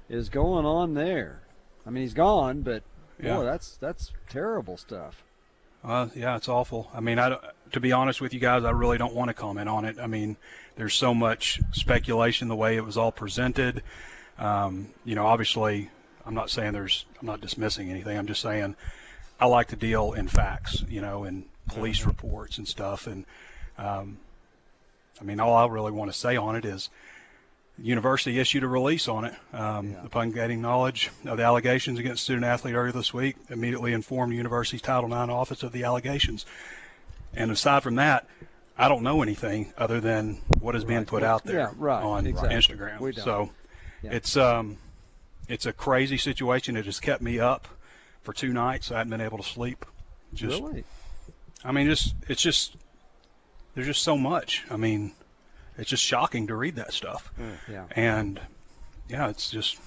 is 0.08 0.28
going 0.28 0.66
on 0.66 0.94
there? 0.94 1.42
I 1.86 1.90
mean, 1.90 2.02
he's 2.02 2.14
gone, 2.14 2.62
but 2.62 2.82
yeah. 3.22 3.36
boy, 3.36 3.44
that's 3.44 3.76
that's 3.76 4.12
terrible 4.28 4.76
stuff. 4.76 5.22
Uh, 5.86 6.08
yeah, 6.16 6.36
it's 6.36 6.48
awful. 6.48 6.90
I 6.92 6.98
mean, 6.98 7.20
I, 7.20 7.38
to 7.70 7.78
be 7.78 7.92
honest 7.92 8.20
with 8.20 8.34
you 8.34 8.40
guys, 8.40 8.64
I 8.64 8.70
really 8.70 8.98
don't 8.98 9.14
want 9.14 9.28
to 9.28 9.34
comment 9.34 9.68
on 9.68 9.84
it. 9.84 10.00
I 10.00 10.08
mean, 10.08 10.36
there's 10.74 10.94
so 10.94 11.14
much 11.14 11.60
speculation 11.70 12.48
the 12.48 12.56
way 12.56 12.76
it 12.76 12.84
was 12.84 12.96
all 12.96 13.12
presented. 13.12 13.84
Um, 14.36 14.88
you 15.04 15.14
know, 15.14 15.26
obviously, 15.26 15.88
I'm 16.26 16.34
not 16.34 16.50
saying 16.50 16.72
there's, 16.72 17.04
I'm 17.20 17.26
not 17.26 17.40
dismissing 17.40 17.88
anything. 17.88 18.18
I'm 18.18 18.26
just 18.26 18.42
saying 18.42 18.74
I 19.38 19.46
like 19.46 19.68
to 19.68 19.76
deal 19.76 20.12
in 20.12 20.26
facts, 20.26 20.82
you 20.88 21.00
know, 21.00 21.22
in 21.22 21.44
police 21.68 22.00
mm-hmm. 22.00 22.08
reports 22.08 22.58
and 22.58 22.66
stuff. 22.66 23.06
And 23.06 23.24
um, 23.78 24.18
I 25.20 25.24
mean, 25.24 25.38
all 25.38 25.54
I 25.54 25.66
really 25.72 25.92
want 25.92 26.12
to 26.12 26.18
say 26.18 26.36
on 26.36 26.56
it 26.56 26.64
is 26.64 26.90
university 27.78 28.38
issued 28.38 28.62
a 28.62 28.68
release 28.68 29.08
on 29.08 29.24
it. 29.24 29.34
Um, 29.52 29.92
yeah. 29.92 30.04
Upon 30.04 30.30
getting 30.30 30.60
knowledge 30.60 31.10
of 31.24 31.36
the 31.36 31.44
allegations 31.44 31.98
against 31.98 32.24
student 32.24 32.44
athlete 32.44 32.74
earlier 32.74 32.92
this 32.92 33.12
week, 33.12 33.36
immediately 33.50 33.92
informed 33.92 34.32
the 34.32 34.36
university's 34.36 34.82
Title 34.82 35.10
IX 35.10 35.30
office 35.30 35.62
of 35.62 35.72
the 35.72 35.84
allegations. 35.84 36.46
And 37.34 37.50
aside 37.50 37.82
from 37.82 37.96
that, 37.96 38.26
I 38.78 38.88
don't 38.88 39.02
know 39.02 39.22
anything 39.22 39.72
other 39.76 40.00
than 40.00 40.38
what 40.60 40.74
is 40.74 40.84
being 40.84 41.04
put 41.04 41.22
out 41.22 41.44
there 41.44 41.58
yeah, 41.58 41.72
right. 41.76 42.02
on 42.02 42.26
exactly. 42.26 42.56
Instagram. 42.56 43.14
So 43.22 43.50
yeah. 44.02 44.12
it's 44.12 44.36
um, 44.36 44.78
it's 45.48 45.66
a 45.66 45.72
crazy 45.72 46.18
situation. 46.18 46.76
It 46.76 46.86
has 46.86 47.00
kept 47.00 47.22
me 47.22 47.38
up 47.38 47.68
for 48.22 48.32
two 48.32 48.52
nights. 48.52 48.90
I 48.90 48.98
haven't 48.98 49.10
been 49.10 49.20
able 49.20 49.38
to 49.38 49.44
sleep. 49.44 49.84
Just, 50.34 50.60
really? 50.60 50.84
I 51.64 51.72
mean, 51.72 51.86
just 51.86 52.14
it's 52.28 52.42
just 52.42 52.76
there's 53.74 53.86
just 53.86 54.02
so 54.02 54.16
much. 54.18 54.64
I 54.70 54.76
mean, 54.76 55.12
it's 55.78 55.90
just 55.90 56.02
shocking 56.02 56.46
to 56.48 56.54
read 56.54 56.76
that 56.76 56.92
stuff. 56.92 57.32
Mm, 57.38 57.56
yeah. 57.70 57.84
And 57.92 58.40
yeah, 59.08 59.28
it's 59.28 59.50
just 59.50 59.78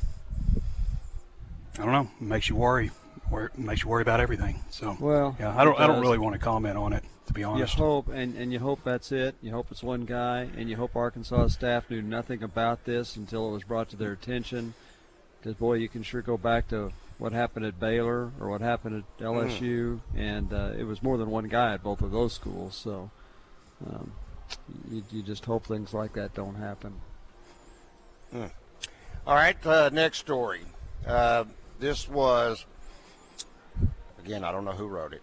I 1.76 1.84
don't 1.84 1.92
know. 1.92 2.10
It 2.20 2.26
makes 2.26 2.50
you 2.50 2.56
worry. 2.56 2.92
It 3.32 3.58
makes 3.58 3.84
you 3.84 3.90
worry 3.90 4.02
about 4.02 4.20
everything. 4.20 4.62
So 4.70 4.98
well, 5.00 5.36
yeah, 5.40 5.56
I 5.58 5.64
don't. 5.64 5.80
I 5.80 5.88
don't 5.88 6.02
really 6.02 6.18
want 6.18 6.34
to 6.34 6.40
comment 6.40 6.78
on 6.78 6.94
it 6.94 7.04
to 7.30 7.34
be 7.34 7.44
honest. 7.44 7.78
You 7.78 7.84
hope, 7.84 8.08
and, 8.10 8.36
and 8.36 8.52
you 8.52 8.60
hope 8.60 8.84
that's 8.84 9.12
it. 9.12 9.36
You 9.42 9.52
hope 9.52 9.68
it's 9.70 9.84
one 9.84 10.06
guy, 10.06 10.50
and 10.58 10.68
you 10.68 10.76
hope 10.76 10.96
Arkansas 10.96 11.50
staff 11.50 11.90
knew 11.90 12.02
nothing 12.02 12.42
about 12.42 12.86
this 12.86 13.16
until 13.16 13.50
it 13.50 13.52
was 13.52 13.64
brought 13.64 13.90
to 13.90 13.96
their 13.96 14.12
attention. 14.12 14.74
Because 15.40 15.56
boy, 15.56 15.76
you 15.76 15.88
can 15.88 16.02
sure 16.02 16.24
go 16.24 16.38
back 16.38 16.68
to 16.70 16.92
what 17.20 17.32
happened 17.32 17.66
at 17.66 17.80
Baylor 17.80 18.32
or 18.40 18.50
what 18.50 18.62
happened 18.62 19.04
at 19.04 19.24
LSU, 19.24 19.60
mm. 19.60 20.00
and 20.16 20.52
uh, 20.52 20.72
it 20.76 20.86
was 20.86 21.04
more 21.04 21.18
than 21.18 21.30
one 21.30 21.48
guy 21.48 21.76
at 21.76 21.84
both 21.84 22.02
of 22.02 22.12
those 22.12 22.34
schools. 22.34 22.76
So 22.76 23.12
um, 23.86 24.12
you, 24.90 25.04
you, 25.12 25.22
just 25.24 25.46
hope 25.46 25.66
things 25.66 25.94
like 25.94 26.14
that 26.14 26.34
don't 26.34 26.56
happen. 26.56 26.94
Mm. 28.34 28.52
All 29.26 29.36
right, 29.36 29.66
uh, 29.66 29.90
next 29.92 30.20
story. 30.20 30.62
Uh, 31.06 31.46
this 31.80 32.10
was 32.10 32.66
again, 34.24 34.44
I 34.44 34.52
don't 34.52 34.66
know 34.66 34.72
who 34.72 34.88
wrote 34.88 35.14
it. 35.14 35.22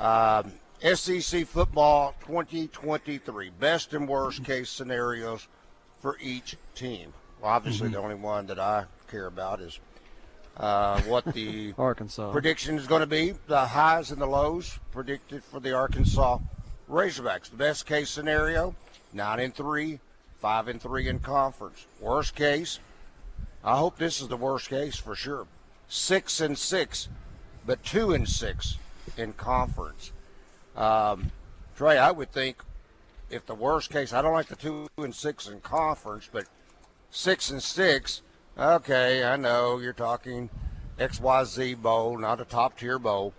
Um, 0.00 0.52
SEC 0.80 1.46
football 1.46 2.14
2023, 2.20 3.50
best 3.50 3.94
and 3.94 4.08
worst 4.08 4.44
case 4.44 4.70
scenarios 4.70 5.48
for 6.00 6.16
each 6.20 6.56
team. 6.74 7.12
Well, 7.40 7.50
obviously, 7.50 7.86
mm-hmm. 7.86 7.94
the 7.94 8.00
only 8.00 8.14
one 8.14 8.46
that 8.46 8.58
I 8.58 8.84
care 9.10 9.26
about 9.26 9.60
is 9.60 9.80
uh, 10.56 11.00
what 11.02 11.24
the 11.26 11.74
Arkansas 11.78 12.32
prediction 12.32 12.78
is 12.78 12.86
going 12.86 13.00
to 13.00 13.06
be, 13.06 13.34
the 13.48 13.66
highs 13.66 14.10
and 14.10 14.20
the 14.20 14.26
lows 14.26 14.78
predicted 14.92 15.42
for 15.44 15.60
the 15.60 15.72
Arkansas 15.72 16.38
Razorbacks. 16.88 17.50
The 17.50 17.56
best 17.56 17.86
case 17.86 18.10
scenario, 18.10 18.74
nine 19.12 19.40
and 19.40 19.54
three, 19.54 20.00
five 20.38 20.68
and 20.68 20.80
three 20.80 21.08
in 21.08 21.20
conference. 21.20 21.86
Worst 22.00 22.34
case, 22.34 22.78
I 23.62 23.76
hope 23.76 23.98
this 23.98 24.20
is 24.20 24.28
the 24.28 24.36
worst 24.36 24.68
case 24.68 24.96
for 24.96 25.14
sure. 25.14 25.46
Six 25.88 26.40
and 26.40 26.56
six, 26.56 27.08
but 27.66 27.84
two 27.84 28.12
and 28.12 28.28
six 28.28 28.78
in 29.16 29.32
conference. 29.34 30.12
Um, 30.76 31.32
Trey, 31.76 31.98
I 31.98 32.10
would 32.10 32.32
think 32.32 32.62
if 33.30 33.44
the 33.46 33.54
worst 33.54 33.90
case, 33.90 34.12
I 34.12 34.22
don't 34.22 34.32
like 34.32 34.46
the 34.46 34.56
two 34.56 34.88
and 34.96 35.14
six 35.14 35.48
in 35.48 35.60
conference, 35.60 36.28
but 36.30 36.46
six 37.10 37.50
and 37.50 37.62
six, 37.62 38.22
okay, 38.58 39.24
I 39.24 39.36
know 39.36 39.78
you're 39.78 39.92
talking 39.92 40.48
XYZ 40.98 41.80
bowl, 41.80 42.18
not 42.18 42.40
a 42.40 42.44
top 42.44 42.78
tier 42.78 42.98
bowl, 42.98 43.34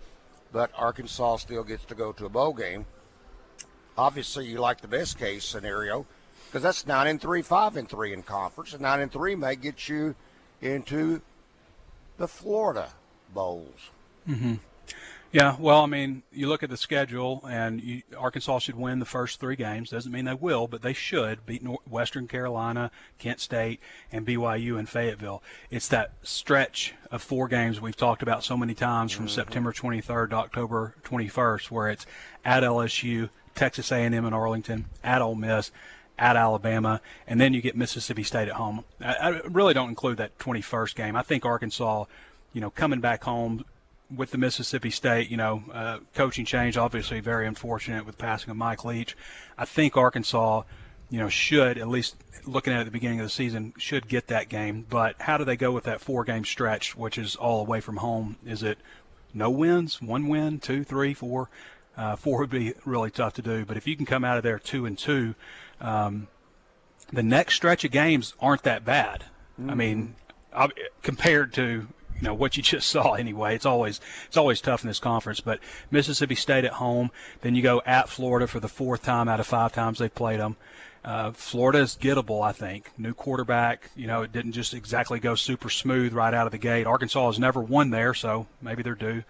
but 0.52 0.70
Arkansas 0.76 1.36
still 1.36 1.64
gets 1.64 1.84
to 1.86 1.94
go 1.94 2.12
to 2.12 2.26
a 2.26 2.28
bowl 2.28 2.52
game. 2.52 2.86
Obviously, 4.00 4.46
you 4.46 4.58
like 4.58 4.80
the 4.80 4.88
best 4.88 5.18
case 5.18 5.44
scenario 5.44 6.06
because 6.46 6.62
that's 6.62 6.86
nine 6.86 7.06
and 7.06 7.20
three, 7.20 7.42
five 7.42 7.76
and 7.76 7.86
three 7.86 8.14
in 8.14 8.22
conference, 8.22 8.72
and 8.72 8.80
nine 8.80 9.00
and 9.00 9.12
three 9.12 9.34
may 9.34 9.54
get 9.56 9.90
you 9.90 10.14
into 10.62 11.20
the 12.16 12.26
Florida 12.26 12.88
bowls. 13.34 13.90
Mm-hmm. 14.26 14.54
Yeah, 15.32 15.54
well, 15.60 15.82
I 15.82 15.86
mean, 15.86 16.22
you 16.32 16.48
look 16.48 16.62
at 16.62 16.70
the 16.70 16.78
schedule, 16.78 17.44
and 17.48 17.80
you, 17.80 18.02
Arkansas 18.18 18.60
should 18.60 18.74
win 18.74 19.00
the 19.00 19.04
first 19.04 19.38
three 19.38 19.54
games. 19.54 19.90
Doesn't 19.90 20.10
mean 20.10 20.24
they 20.24 20.34
will, 20.34 20.66
but 20.66 20.80
they 20.80 20.94
should 20.94 21.44
beat 21.44 21.62
North, 21.62 21.86
Western 21.86 22.26
Carolina, 22.26 22.90
Kent 23.18 23.38
State, 23.38 23.80
and 24.10 24.26
BYU 24.26 24.78
in 24.78 24.86
Fayetteville. 24.86 25.42
It's 25.70 25.88
that 25.88 26.14
stretch 26.22 26.94
of 27.12 27.22
four 27.22 27.48
games 27.48 27.82
we've 27.82 27.96
talked 27.96 28.22
about 28.22 28.44
so 28.44 28.56
many 28.56 28.74
times 28.74 29.12
from 29.12 29.26
mm-hmm. 29.26 29.34
September 29.34 29.72
23rd 29.72 30.30
to 30.30 30.36
October 30.36 30.96
21st, 31.04 31.70
where 31.70 31.90
it's 31.90 32.06
at 32.44 32.64
LSU, 32.64 33.28
Texas 33.54 33.92
A&M 33.92 34.12
in 34.12 34.32
Arlington, 34.32 34.86
at 35.02 35.22
Ole 35.22 35.34
Miss, 35.34 35.70
at 36.18 36.36
Alabama, 36.36 37.00
and 37.26 37.40
then 37.40 37.54
you 37.54 37.62
get 37.62 37.76
Mississippi 37.76 38.22
State 38.22 38.48
at 38.48 38.54
home. 38.54 38.84
I, 39.00 39.14
I 39.14 39.28
really 39.48 39.74
don't 39.74 39.88
include 39.88 40.18
that 40.18 40.38
21st 40.38 40.94
game. 40.94 41.16
I 41.16 41.22
think 41.22 41.46
Arkansas, 41.46 42.04
you 42.52 42.60
know, 42.60 42.70
coming 42.70 43.00
back 43.00 43.24
home 43.24 43.64
with 44.14 44.30
the 44.30 44.38
Mississippi 44.38 44.90
State, 44.90 45.30
you 45.30 45.36
know, 45.36 45.62
uh, 45.72 45.98
coaching 46.14 46.44
change, 46.44 46.76
obviously 46.76 47.20
very 47.20 47.46
unfortunate 47.46 48.04
with 48.04 48.18
passing 48.18 48.50
of 48.50 48.56
Mike 48.56 48.84
Leach. 48.84 49.16
I 49.56 49.64
think 49.64 49.96
Arkansas, 49.96 50.62
you 51.08 51.18
know, 51.18 51.28
should 51.28 51.78
at 51.78 51.88
least 51.88 52.16
looking 52.44 52.72
at, 52.72 52.80
at 52.80 52.84
the 52.84 52.90
beginning 52.90 53.20
of 53.20 53.26
the 53.26 53.30
season 53.30 53.72
should 53.78 54.08
get 54.08 54.26
that 54.26 54.48
game. 54.48 54.84
But 54.88 55.16
how 55.20 55.38
do 55.38 55.44
they 55.44 55.56
go 55.56 55.72
with 55.72 55.84
that 55.84 56.00
four-game 56.00 56.44
stretch, 56.44 56.96
which 56.96 57.18
is 57.18 57.36
all 57.36 57.60
away 57.60 57.80
from 57.80 57.98
home? 57.98 58.36
Is 58.44 58.62
it 58.62 58.78
no 59.32 59.48
wins, 59.48 60.02
one 60.02 60.28
win, 60.28 60.58
two, 60.58 60.84
three, 60.84 61.14
four? 61.14 61.48
Uh, 62.00 62.16
four 62.16 62.38
would 62.38 62.48
be 62.48 62.72
really 62.86 63.10
tough 63.10 63.34
to 63.34 63.42
do. 63.42 63.66
But 63.66 63.76
if 63.76 63.86
you 63.86 63.94
can 63.94 64.06
come 64.06 64.24
out 64.24 64.38
of 64.38 64.42
there 64.42 64.58
two 64.58 64.86
and 64.86 64.96
two, 64.96 65.34
um, 65.82 66.28
the 67.12 67.22
next 67.22 67.56
stretch 67.56 67.84
of 67.84 67.90
games 67.90 68.32
aren't 68.40 68.62
that 68.62 68.86
bad. 68.86 69.24
Mm-hmm. 69.60 69.70
I 69.70 69.74
mean, 69.74 70.14
compared 71.02 71.52
to 71.54 71.62
you 71.62 72.22
know 72.22 72.32
what 72.32 72.56
you 72.56 72.62
just 72.62 72.88
saw 72.88 73.12
anyway. 73.12 73.54
It's 73.54 73.66
always 73.66 74.00
it's 74.26 74.38
always 74.38 74.62
tough 74.62 74.82
in 74.82 74.88
this 74.88 74.98
conference. 74.98 75.40
But 75.40 75.60
Mississippi 75.90 76.36
State 76.36 76.64
at 76.64 76.72
home, 76.72 77.10
then 77.42 77.54
you 77.54 77.60
go 77.60 77.82
at 77.84 78.08
Florida 78.08 78.46
for 78.46 78.60
the 78.60 78.68
fourth 78.68 79.02
time 79.02 79.28
out 79.28 79.38
of 79.38 79.46
five 79.46 79.74
times 79.74 79.98
they've 79.98 80.14
played 80.14 80.40
them. 80.40 80.56
Uh, 81.04 81.32
Florida 81.32 81.80
is 81.80 81.98
gettable, 82.00 82.42
I 82.42 82.52
think. 82.52 82.92
New 82.96 83.12
quarterback, 83.12 83.90
you 83.94 84.06
know, 84.06 84.22
it 84.22 84.32
didn't 84.32 84.52
just 84.52 84.72
exactly 84.72 85.20
go 85.20 85.34
super 85.34 85.68
smooth 85.68 86.14
right 86.14 86.32
out 86.32 86.46
of 86.46 86.52
the 86.52 86.58
gate. 86.58 86.86
Arkansas 86.86 87.26
has 87.26 87.38
never 87.38 87.60
won 87.60 87.90
there, 87.90 88.14
so 88.14 88.46
maybe 88.62 88.82
they're 88.82 88.94
due. 88.94 89.22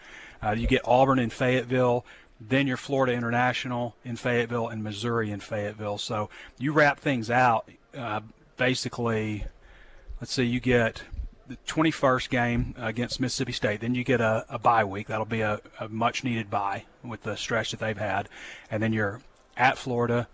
Uh, 0.43 0.53
you 0.53 0.67
get 0.67 0.81
Auburn 0.85 1.19
in 1.19 1.31
Fayetteville, 1.31 2.05
then 2.40 2.66
your 2.66 2.76
Florida 2.76 3.12
International 3.12 3.94
in 4.04 4.16
Fayetteville, 4.16 4.68
and 4.68 4.82
Missouri 4.82 5.30
in 5.30 5.40
Fayetteville. 5.40 5.99
So 5.99 6.30
you 6.59 6.73
wrap 6.73 6.99
things 6.99 7.30
out. 7.30 7.68
Uh, 7.97 8.20
basically, 8.56 9.44
let's 10.20 10.32
see, 10.32 10.44
you 10.44 10.61
get 10.61 11.02
the 11.49 11.56
21st 11.66 12.30
game 12.30 12.75
against 12.78 13.20
Mississippi 13.20 13.52
State. 13.52 13.80
Then 13.80 13.94
you 13.94 14.04
get 14.04 14.20
a, 14.20 14.47
a 14.49 14.59
bye 14.59 14.85
week. 14.85 15.09
That'll 15.09 15.26
be 15.26 15.40
a, 15.40 15.61
a 15.80 15.88
much 15.88 16.25
needed 16.25 16.49
bye 16.49 16.85
with 17.02 17.25
the 17.25 17.37
stretch 17.37 17.73
that 17.73 17.80
they've 17.80 17.99
had. 17.99 18.28
And 18.70 18.82
then 18.82 18.92
you're 18.92 19.20
at 19.56 19.76
Florida, 19.76 20.28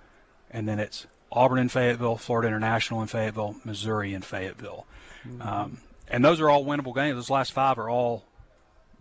and 0.50 0.68
then 0.68 0.78
it's 0.78 1.06
Auburn 1.32 1.58
in 1.58 1.68
Fayetteville, 1.68 2.16
Florida 2.18 2.48
International 2.48 3.00
in 3.00 3.08
Fayetteville, 3.08 3.56
Missouri 3.64 4.14
in 4.14 4.22
Fayetteville. 4.22 4.86
Mm-hmm. 5.26 5.42
Um, 5.42 5.78
and 6.08 6.24
those 6.24 6.40
are 6.40 6.48
all 6.48 6.64
winnable 6.64 6.94
games. 6.94 7.16
Those 7.16 7.30
last 7.30 7.52
five 7.52 7.78
are 7.78 7.88
all 7.88 8.24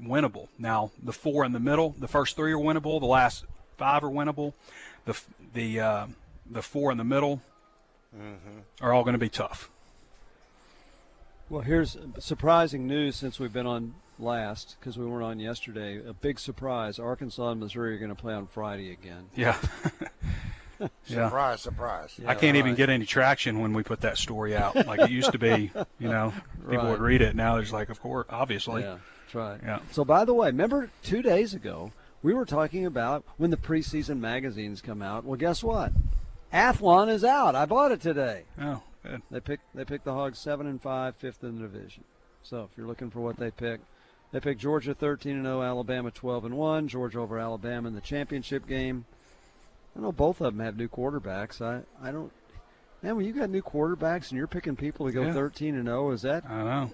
winnable. 0.01 0.47
Now, 0.57 0.91
the 1.01 1.13
four 1.13 1.45
in 1.45 1.51
the 1.51 1.59
middle, 1.59 1.95
the 1.99 2.07
first 2.07 2.35
three 2.35 2.51
are 2.51 2.57
winnable. 2.57 2.99
The 2.99 3.05
last 3.05 3.45
five 3.77 4.03
are 4.03 4.09
winnable. 4.09 4.53
The 5.05 5.19
the 5.53 5.79
uh, 5.79 6.07
the 6.49 6.61
four 6.61 6.91
in 6.91 6.97
the 6.97 7.03
middle 7.03 7.41
mm-hmm. 8.15 8.59
are 8.81 8.93
all 8.93 9.03
going 9.03 9.13
to 9.13 9.19
be 9.19 9.29
tough. 9.29 9.69
Well, 11.49 11.61
here's 11.61 11.95
surprising 12.19 12.87
news 12.87 13.15
since 13.15 13.39
we've 13.39 13.53
been 13.53 13.67
on 13.67 13.93
last 14.17 14.77
because 14.79 14.97
we 14.97 15.05
weren't 15.05 15.23
on 15.23 15.39
yesterday. 15.39 16.01
A 16.05 16.13
big 16.13 16.39
surprise: 16.39 16.99
Arkansas 16.99 17.51
and 17.51 17.59
Missouri 17.59 17.95
are 17.95 17.99
going 17.99 18.09
to 18.09 18.15
play 18.15 18.33
on 18.33 18.47
Friday 18.47 18.91
again. 18.91 19.29
Yeah. 19.35 19.57
yeah. 20.79 21.25
Surprise, 21.25 21.61
surprise. 21.61 22.19
Yeah, 22.21 22.29
I 22.29 22.33
can't 22.33 22.55
right. 22.55 22.59
even 22.59 22.75
get 22.75 22.89
any 22.89 23.05
traction 23.05 23.59
when 23.59 23.73
we 23.73 23.83
put 23.83 24.01
that 24.01 24.17
story 24.17 24.55
out. 24.55 24.75
Like 24.87 24.99
it 24.99 25.11
used 25.11 25.31
to 25.31 25.39
be, 25.39 25.71
you 25.99 26.09
know, 26.09 26.33
people 26.69 26.77
right. 26.77 26.91
would 26.91 27.01
read 27.01 27.21
it. 27.21 27.35
Now 27.35 27.55
there's 27.55 27.73
like, 27.73 27.89
of 27.89 28.01
course, 28.01 28.27
obviously. 28.29 28.81
Yeah, 28.81 28.97
that's 29.23 29.35
right. 29.35 29.59
Yeah. 29.63 29.79
So, 29.91 30.05
by 30.05 30.25
the 30.25 30.33
way, 30.33 30.47
remember 30.47 30.89
two 31.03 31.21
days 31.21 31.53
ago 31.53 31.91
we 32.25 32.33
were 32.33 32.45
talking 32.45 32.85
about 32.85 33.23
when 33.37 33.51
the 33.51 33.57
preseason 33.57 34.19
magazines 34.19 34.81
come 34.81 35.01
out. 35.01 35.25
Well, 35.25 35.37
guess 35.37 35.63
what? 35.63 35.93
Athlon 36.51 37.09
is 37.09 37.23
out. 37.23 37.55
I 37.55 37.65
bought 37.65 37.91
it 37.91 38.01
today. 38.01 38.45
Oh, 38.59 38.81
good. 39.03 39.21
They 39.29 39.39
picked 39.39 39.63
they 39.75 39.85
picked 39.85 40.05
the 40.05 40.13
Hogs 40.13 40.39
seven 40.39 40.65
and 40.67 40.81
five, 40.81 41.15
fifth 41.15 41.43
in 41.43 41.57
the 41.57 41.67
division. 41.67 42.03
So 42.41 42.67
if 42.69 42.77
you're 42.77 42.87
looking 42.87 43.09
for 43.09 43.19
what 43.19 43.37
they 43.37 43.51
picked, 43.51 43.85
they 44.31 44.39
picked 44.39 44.59
Georgia 44.59 44.93
13 44.93 45.35
and 45.35 45.45
0, 45.45 45.61
Alabama 45.61 46.11
12 46.11 46.45
and 46.45 46.57
1, 46.57 46.87
Georgia 46.87 47.19
over 47.19 47.39
Alabama 47.39 47.87
in 47.87 47.95
the 47.95 48.01
championship 48.01 48.67
game. 48.67 49.05
I 49.95 50.01
know 50.01 50.11
both 50.11 50.41
of 50.41 50.55
them 50.55 50.65
have 50.65 50.77
new 50.77 50.87
quarterbacks. 50.87 51.61
I 51.61 51.81
I 52.01 52.11
don't. 52.11 52.31
Man, 53.01 53.15
when 53.17 53.25
you 53.25 53.33
got 53.33 53.49
new 53.49 53.61
quarterbacks 53.61 54.29
and 54.29 54.37
you're 54.37 54.47
picking 54.47 54.75
people 54.75 55.05
to 55.05 55.11
go 55.11 55.23
yeah. 55.23 55.33
13 55.33 55.75
and 55.75 55.85
0, 55.85 56.11
is 56.11 56.23
that? 56.23 56.43
I 56.49 56.63
know. 56.63 56.91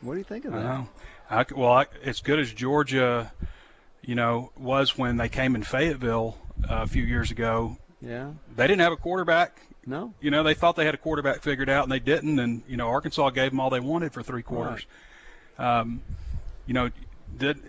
What 0.00 0.12
do 0.12 0.18
you 0.18 0.24
think 0.24 0.44
of 0.44 0.54
I 0.54 0.58
that? 0.58 0.64
Know. 0.64 0.88
I, 1.30 1.44
well, 1.56 1.72
I, 1.72 1.86
as 2.04 2.20
good 2.20 2.38
as 2.38 2.52
Georgia, 2.52 3.32
you 4.02 4.14
know, 4.14 4.52
was 4.56 4.96
when 4.96 5.16
they 5.16 5.28
came 5.28 5.54
in 5.54 5.62
Fayetteville 5.62 6.36
uh, 6.70 6.82
a 6.82 6.86
few 6.86 7.02
years 7.02 7.30
ago. 7.30 7.76
Yeah. 8.00 8.32
They 8.56 8.66
didn't 8.66 8.82
have 8.82 8.92
a 8.92 8.96
quarterback. 8.96 9.60
No. 9.86 10.14
You 10.20 10.30
know, 10.30 10.42
they 10.42 10.54
thought 10.54 10.76
they 10.76 10.84
had 10.84 10.94
a 10.94 10.98
quarterback 10.98 11.42
figured 11.42 11.68
out, 11.68 11.82
and 11.84 11.90
they 11.90 11.98
didn't. 11.98 12.38
And 12.38 12.62
you 12.68 12.76
know, 12.76 12.88
Arkansas 12.88 13.30
gave 13.30 13.50
them 13.50 13.60
all 13.60 13.70
they 13.70 13.80
wanted 13.80 14.12
for 14.12 14.22
three 14.22 14.42
quarters. 14.42 14.86
Right. 15.58 15.80
Um, 15.80 16.02
you 16.66 16.74
know, 16.74 16.90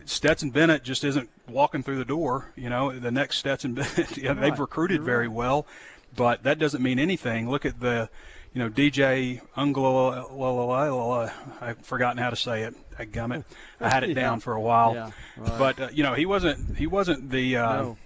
Stetson 0.06 0.52
Bennett 0.52 0.84
just 0.84 1.04
isn't 1.04 1.30
walking 1.48 1.84
through 1.84 1.98
the 1.98 2.06
door. 2.06 2.52
You 2.56 2.70
know, 2.70 2.98
the 2.98 3.12
next 3.12 3.38
Stetson 3.38 3.74
Bennett, 3.76 4.18
yeah, 4.18 4.30
right. 4.30 4.40
they've 4.40 4.60
recruited 4.60 4.98
You're 4.98 5.06
very 5.06 5.28
right. 5.28 5.36
well, 5.36 5.68
but 6.16 6.44
that 6.44 6.60
doesn't 6.60 6.82
mean 6.82 7.00
anything. 7.00 7.50
Look 7.50 7.66
at 7.66 7.80
the, 7.80 8.10
you 8.54 8.60
know, 8.60 8.70
DJ 8.70 9.42
Ungla. 9.58 11.32
I've 11.62 11.80
forgotten 11.80 12.18
how 12.18 12.30
to 12.30 12.36
say 12.36 12.64
it. 12.64 12.76
I 12.98 13.06
gummit. 13.06 13.44
I 13.80 13.90
had 13.90 14.04
it 14.04 14.14
down 14.16 14.40
for 14.40 14.54
a 14.54 14.62
while, 14.62 14.94
yeah, 14.94 15.12
right. 15.38 15.60
but 15.60 15.80
uh, 15.80 15.90
you 15.92 16.04
know, 16.04 16.14
he 16.14 16.26
wasn't. 16.26 16.78
He 16.78 16.88
wasn't 16.88 17.30
the. 17.30 17.58
Uh, 17.58 17.76
no. 17.76 17.98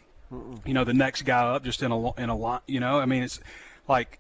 You 0.65 0.73
know, 0.73 0.83
the 0.83 0.93
next 0.93 1.21
guy 1.21 1.39
up, 1.39 1.63
just 1.63 1.81
in 1.81 1.91
a 1.91 2.13
in 2.15 2.29
a 2.29 2.35
lot. 2.35 2.63
You 2.67 2.81
know, 2.81 2.99
I 2.99 3.05
mean, 3.05 3.23
it's 3.23 3.39
like 3.87 4.19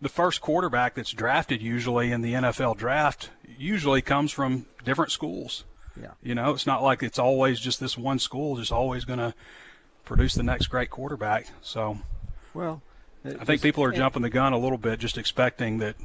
the 0.00 0.08
first 0.08 0.40
quarterback 0.40 0.94
that's 0.94 1.10
drafted 1.10 1.62
usually 1.62 2.12
in 2.12 2.22
the 2.22 2.34
NFL 2.34 2.76
draft 2.76 3.30
usually 3.56 4.02
comes 4.02 4.32
from 4.32 4.66
different 4.84 5.12
schools. 5.12 5.64
Yeah. 6.00 6.12
You 6.22 6.34
know, 6.34 6.50
it's 6.50 6.66
not 6.66 6.82
like 6.82 7.02
it's 7.02 7.18
always 7.18 7.58
just 7.58 7.80
this 7.80 7.96
one 7.96 8.18
school 8.18 8.56
just 8.56 8.72
always 8.72 9.04
going 9.04 9.18
to 9.18 9.34
produce 10.04 10.34
the 10.34 10.42
next 10.42 10.68
great 10.68 10.90
quarterback. 10.90 11.46
So, 11.62 11.98
well, 12.54 12.82
I 13.24 13.44
think 13.44 13.62
people 13.62 13.84
are 13.84 13.92
jumping 13.92 14.22
the 14.22 14.30
gun 14.30 14.52
a 14.52 14.58
little 14.58 14.78
bit, 14.78 14.98
just 15.00 15.18
expecting 15.18 15.78
that, 15.78 15.96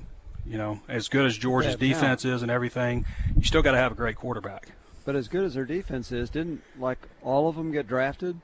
you 0.46 0.58
know, 0.58 0.82
as 0.88 1.08
good 1.08 1.26
as 1.26 1.38
Georgia's 1.38 1.76
defense 1.76 2.26
is 2.26 2.42
and 2.42 2.52
everything, 2.52 3.06
you 3.38 3.44
still 3.44 3.62
got 3.62 3.72
to 3.72 3.78
have 3.78 3.92
a 3.92 3.96
great 3.96 4.16
quarterback. 4.16 4.70
But 5.06 5.16
as 5.16 5.28
good 5.28 5.44
as 5.44 5.54
their 5.54 5.66
defense 5.66 6.12
is, 6.12 6.30
didn't 6.30 6.62
like 6.80 6.98
all 7.22 7.48
of 7.48 7.56
them 7.56 7.72
get 7.72 7.88
drafted? 7.88 8.40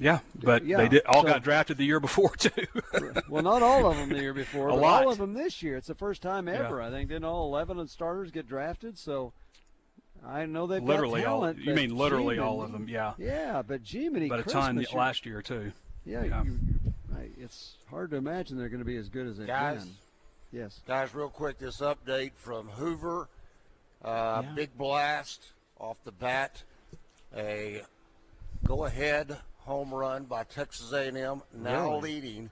Yeah, 0.00 0.20
but 0.36 0.64
yeah, 0.64 0.76
they 0.76 0.88
did 0.88 1.02
all 1.06 1.22
so, 1.22 1.28
got 1.28 1.42
drafted 1.42 1.76
the 1.76 1.84
year 1.84 1.98
before 1.98 2.30
too. 2.36 2.66
well, 3.28 3.42
not 3.42 3.62
all 3.64 3.90
of 3.90 3.96
them 3.96 4.10
the 4.10 4.20
year 4.20 4.32
before, 4.32 4.68
a 4.68 4.72
but 4.72 4.80
lot. 4.80 5.04
all 5.04 5.12
of 5.12 5.18
them 5.18 5.34
this 5.34 5.60
year. 5.60 5.76
It's 5.76 5.88
the 5.88 5.94
first 5.94 6.22
time 6.22 6.46
ever. 6.46 6.78
Yeah. 6.78 6.86
I 6.86 6.90
think 6.90 7.08
didn't 7.08 7.24
all 7.24 7.46
eleven 7.46 7.80
of 7.80 7.86
the 7.86 7.92
starters 7.92 8.30
get 8.30 8.48
drafted? 8.48 8.96
So 8.96 9.32
I 10.26 10.46
know 10.46 10.66
they've 10.66 10.82
literally 10.82 11.22
got 11.22 11.28
talent, 11.28 11.58
all. 11.58 11.64
You 11.64 11.74
mean 11.74 11.96
literally 11.96 12.38
all 12.38 12.62
of 12.62 12.72
them? 12.72 12.88
Yeah. 12.88 13.14
Yeah, 13.18 13.62
but 13.62 13.80
Jiminy 13.84 14.28
but 14.28 14.40
a 14.40 14.42
ton 14.42 14.84
last 14.92 15.26
year 15.26 15.42
too. 15.42 15.72
Yeah, 16.04 16.24
yeah. 16.24 16.44
You, 16.44 16.58
it's 17.40 17.76
hard 17.90 18.10
to 18.10 18.16
imagine 18.16 18.56
they're 18.58 18.68
going 18.68 18.80
to 18.80 18.86
be 18.86 18.96
as 18.96 19.08
good 19.08 19.26
as 19.26 19.38
they've 19.38 19.46
guys, 19.46 19.84
been. 19.84 19.94
Yes, 20.60 20.80
guys. 20.86 21.14
Real 21.14 21.28
quick, 21.28 21.58
this 21.58 21.80
update 21.80 22.32
from 22.34 22.68
Hoover. 22.68 23.28
Uh, 24.04 24.42
yeah. 24.44 24.52
Big 24.54 24.76
blast 24.76 25.52
off 25.78 25.96
the 26.04 26.12
bat. 26.12 26.62
A 27.36 27.82
go-ahead 28.64 29.36
home 29.58 29.92
run 29.92 30.24
by 30.24 30.44
Texas 30.44 30.92
A&M, 30.92 31.42
now 31.54 31.90
really? 31.90 32.00
leading 32.00 32.50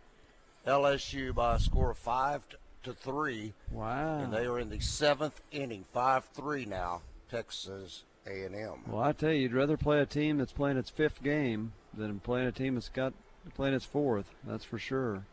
LSU 0.67 1.35
by 1.35 1.57
a 1.57 1.59
score 1.59 1.91
of 1.93 1.99
five 1.99 2.43
to 2.83 2.93
three. 2.93 3.55
Wow! 3.71 4.19
And 4.19 4.33
they 4.33 4.47
are 4.47 4.59
in 4.59 4.69
the 4.69 4.81
seventh 4.81 5.41
inning, 5.51 5.85
five-three 5.93 6.67
now. 6.67 7.01
Texas 7.31 8.05
A&M. 8.27 8.83
Well, 8.89 9.03
I 9.03 9.13
tell 9.13 9.33
you, 9.33 9.43
you'd 9.43 9.53
rather 9.53 9.77
play 9.77 10.01
a 10.01 10.07
team 10.07 10.39
that's 10.39 10.53
playing 10.53 10.77
its 10.77 10.91
fifth 10.91 11.23
game 11.23 11.73
than 11.95 12.21
playing 12.21 12.47
a 12.47 12.53
team 12.53 12.75
that's 12.75 12.89
got 12.89 13.13
playing 13.55 13.75
its 13.75 13.85
fourth. 13.85 14.27
That's 14.45 14.65
for 14.65 14.79
sure. 14.79 15.25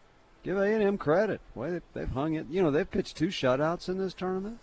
Give 0.43 0.57
A&M 0.57 0.97
credit. 0.97 1.41
Way 1.55 1.81
they've 1.93 2.09
hung 2.09 2.35
it. 2.35 2.47
You 2.49 2.61
know, 2.61 2.71
they've 2.71 2.89
pitched 2.89 3.17
two 3.17 3.27
shutouts 3.27 3.89
in 3.89 3.97
this 3.97 4.13
tournament. 4.13 4.59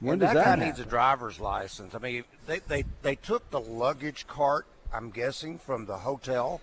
When 0.00 0.14
and 0.14 0.20
does 0.20 0.34
that, 0.34 0.44
that 0.44 0.58
guy 0.58 0.66
needs 0.66 0.80
a 0.80 0.84
driver's 0.84 1.40
license. 1.40 1.94
I 1.94 1.98
mean, 1.98 2.24
they, 2.46 2.60
they, 2.60 2.84
they 3.02 3.16
took 3.16 3.50
the 3.50 3.60
luggage 3.60 4.26
cart, 4.26 4.66
I'm 4.92 5.10
guessing, 5.10 5.58
from 5.58 5.86
the 5.86 5.98
hotel. 5.98 6.60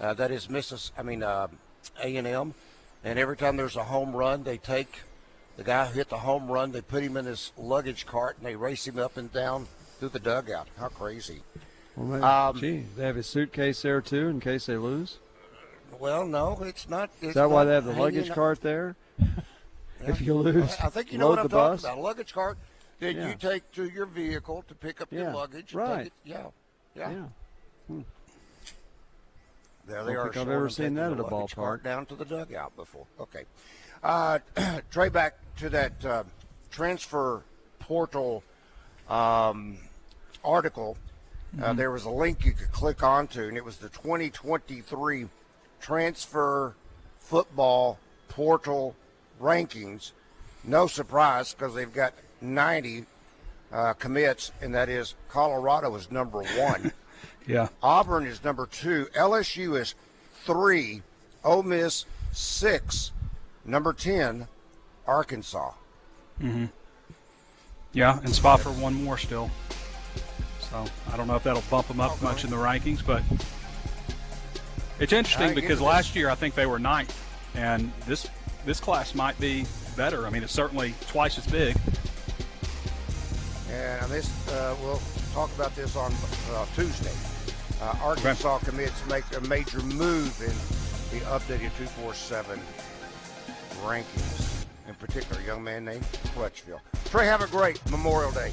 Uh, 0.00 0.14
that 0.14 0.30
is 0.30 0.46
Mrs. 0.46 0.92
I 0.96 1.02
mean, 1.02 1.22
uh, 1.22 1.48
A&M. 2.02 2.54
And 3.04 3.18
every 3.18 3.36
time 3.36 3.56
there's 3.56 3.76
a 3.76 3.84
home 3.84 4.14
run, 4.14 4.44
they 4.44 4.58
take– 4.58 5.00
the 5.56 5.64
guy 5.64 5.86
who 5.86 5.94
hit 5.94 6.08
the 6.08 6.18
home 6.18 6.50
run, 6.50 6.72
they 6.72 6.80
put 6.80 7.02
him 7.02 7.16
in 7.16 7.24
his 7.24 7.52
luggage 7.56 8.06
cart 8.06 8.36
and 8.38 8.46
they 8.46 8.56
race 8.56 8.86
him 8.86 8.98
up 8.98 9.16
and 9.16 9.32
down 9.32 9.66
through 9.98 10.10
the 10.10 10.18
dugout. 10.18 10.68
How 10.78 10.88
crazy! 10.88 11.42
Well, 11.96 12.06
maybe, 12.06 12.22
um, 12.22 12.58
gee, 12.58 12.84
they 12.96 13.06
have 13.06 13.16
his 13.16 13.26
suitcase 13.26 13.82
there 13.82 14.00
too 14.00 14.28
in 14.28 14.40
case 14.40 14.66
they 14.66 14.76
lose. 14.76 15.18
Well, 15.98 16.26
no, 16.26 16.58
it's 16.62 16.88
not. 16.88 17.10
It's 17.20 17.28
Is 17.28 17.34
that 17.34 17.42
not 17.42 17.50
why 17.50 17.64
they 17.64 17.74
have 17.74 17.84
the 17.84 17.92
luggage 17.92 18.30
cart 18.30 18.60
there? 18.60 18.96
if 20.00 20.20
you 20.20 20.34
lose, 20.34 20.74
I 20.82 20.88
think 20.88 21.12
you 21.12 21.18
know 21.18 21.28
what 21.28 21.38
I'm 21.38 21.48
talking 21.48 21.84
about. 21.84 21.98
A 21.98 22.00
luggage 22.00 22.32
cart 22.32 22.58
that 23.00 23.14
yeah. 23.14 23.28
you 23.28 23.34
take 23.34 23.70
to 23.72 23.88
your 23.88 24.06
vehicle 24.06 24.64
to 24.68 24.74
pick 24.74 25.00
up 25.00 25.08
yeah. 25.10 25.20
your 25.20 25.34
luggage. 25.34 25.74
Right. 25.74 26.06
It, 26.06 26.12
yeah. 26.24 26.46
Yeah. 26.94 27.10
yeah. 27.10 27.26
Hmm. 27.88 28.00
There 29.86 30.04
they 30.04 30.14
are. 30.14 30.28
I've 30.28 30.48
ever 30.48 30.68
seen 30.68 30.94
that 30.94 31.12
at 31.12 31.20
a 31.20 31.24
ballpark. 31.24 31.82
Down 31.82 32.06
to 32.06 32.14
the 32.14 32.24
dugout 32.24 32.74
before. 32.76 33.06
Okay. 33.20 33.44
Uh, 34.02 34.38
Trey, 34.90 35.08
back 35.08 35.34
to 35.62 35.70
that 35.70 36.04
uh, 36.04 36.24
transfer 36.72 37.40
portal 37.78 38.42
um, 39.08 39.78
article. 40.44 40.96
Uh, 41.56 41.66
mm-hmm. 41.66 41.76
there 41.76 41.92
was 41.92 42.04
a 42.04 42.10
link 42.10 42.44
you 42.44 42.50
could 42.50 42.72
click 42.72 43.04
onto, 43.04 43.42
and 43.42 43.56
it 43.56 43.64
was 43.64 43.76
the 43.76 43.88
2023 43.90 45.28
transfer 45.80 46.74
football 47.20 47.96
portal 48.28 48.96
rankings. 49.40 50.10
No 50.64 50.88
surprise 50.88 51.54
because 51.54 51.76
they've 51.76 51.94
got 51.94 52.12
90 52.40 53.04
uh, 53.70 53.92
commits, 53.92 54.50
and 54.60 54.74
that 54.74 54.88
is 54.88 55.14
Colorado 55.28 55.94
is 55.94 56.10
number 56.10 56.42
one. 56.42 56.90
yeah. 57.46 57.68
Auburn 57.80 58.26
is 58.26 58.42
number 58.42 58.66
two. 58.66 59.06
LSU 59.14 59.80
is 59.80 59.94
three. 60.44 61.02
Ole 61.44 61.62
Miss 61.62 62.04
six. 62.32 63.12
Number 63.64 63.92
10, 63.92 64.48
Arkansas. 65.06 65.72
Mm-hmm. 66.40 66.66
Yeah, 67.92 68.18
and 68.18 68.34
spot 68.34 68.60
for 68.60 68.70
one 68.70 68.94
more 68.94 69.18
still. 69.18 69.50
So 70.70 70.84
I 71.12 71.16
don't 71.16 71.26
know 71.26 71.36
if 71.36 71.42
that'll 71.42 71.62
bump 71.70 71.88
them 71.88 72.00
up 72.00 72.12
okay. 72.12 72.24
much 72.24 72.44
in 72.44 72.50
the 72.50 72.56
rankings, 72.56 73.04
but 73.04 73.22
it's 74.98 75.12
interesting 75.12 75.54
because 75.54 75.80
last 75.80 76.16
year 76.16 76.30
I 76.30 76.34
think 76.34 76.54
they 76.54 76.66
were 76.66 76.78
ninth, 76.78 77.14
and 77.54 77.92
this 78.06 78.26
this 78.64 78.80
class 78.80 79.14
might 79.14 79.38
be 79.38 79.66
better. 79.96 80.26
I 80.26 80.30
mean, 80.30 80.42
it's 80.42 80.52
certainly 80.52 80.94
twice 81.08 81.36
as 81.38 81.46
big. 81.46 81.76
And 83.70 84.10
this, 84.10 84.48
uh, 84.48 84.76
we'll 84.82 85.00
talk 85.32 85.54
about 85.54 85.74
this 85.74 85.96
on 85.96 86.12
uh, 86.52 86.66
Tuesday. 86.74 87.12
Uh, 87.80 87.96
Arkansas 88.02 88.56
okay. 88.56 88.66
commits 88.66 89.06
make 89.06 89.24
a 89.36 89.40
major 89.48 89.80
move 89.80 90.40
in 90.40 91.18
the 91.18 91.24
updated 91.26 91.74
247 91.76 92.60
rankings. 93.82 94.41
In 94.92 95.06
particular, 95.06 95.40
a 95.40 95.46
young 95.46 95.64
man 95.64 95.84
named 95.84 96.04
Crutchfield. 96.34 96.80
Trey, 97.06 97.26
have 97.26 97.42
a 97.42 97.46
great 97.46 97.80
Memorial 97.90 98.30
Day. 98.32 98.52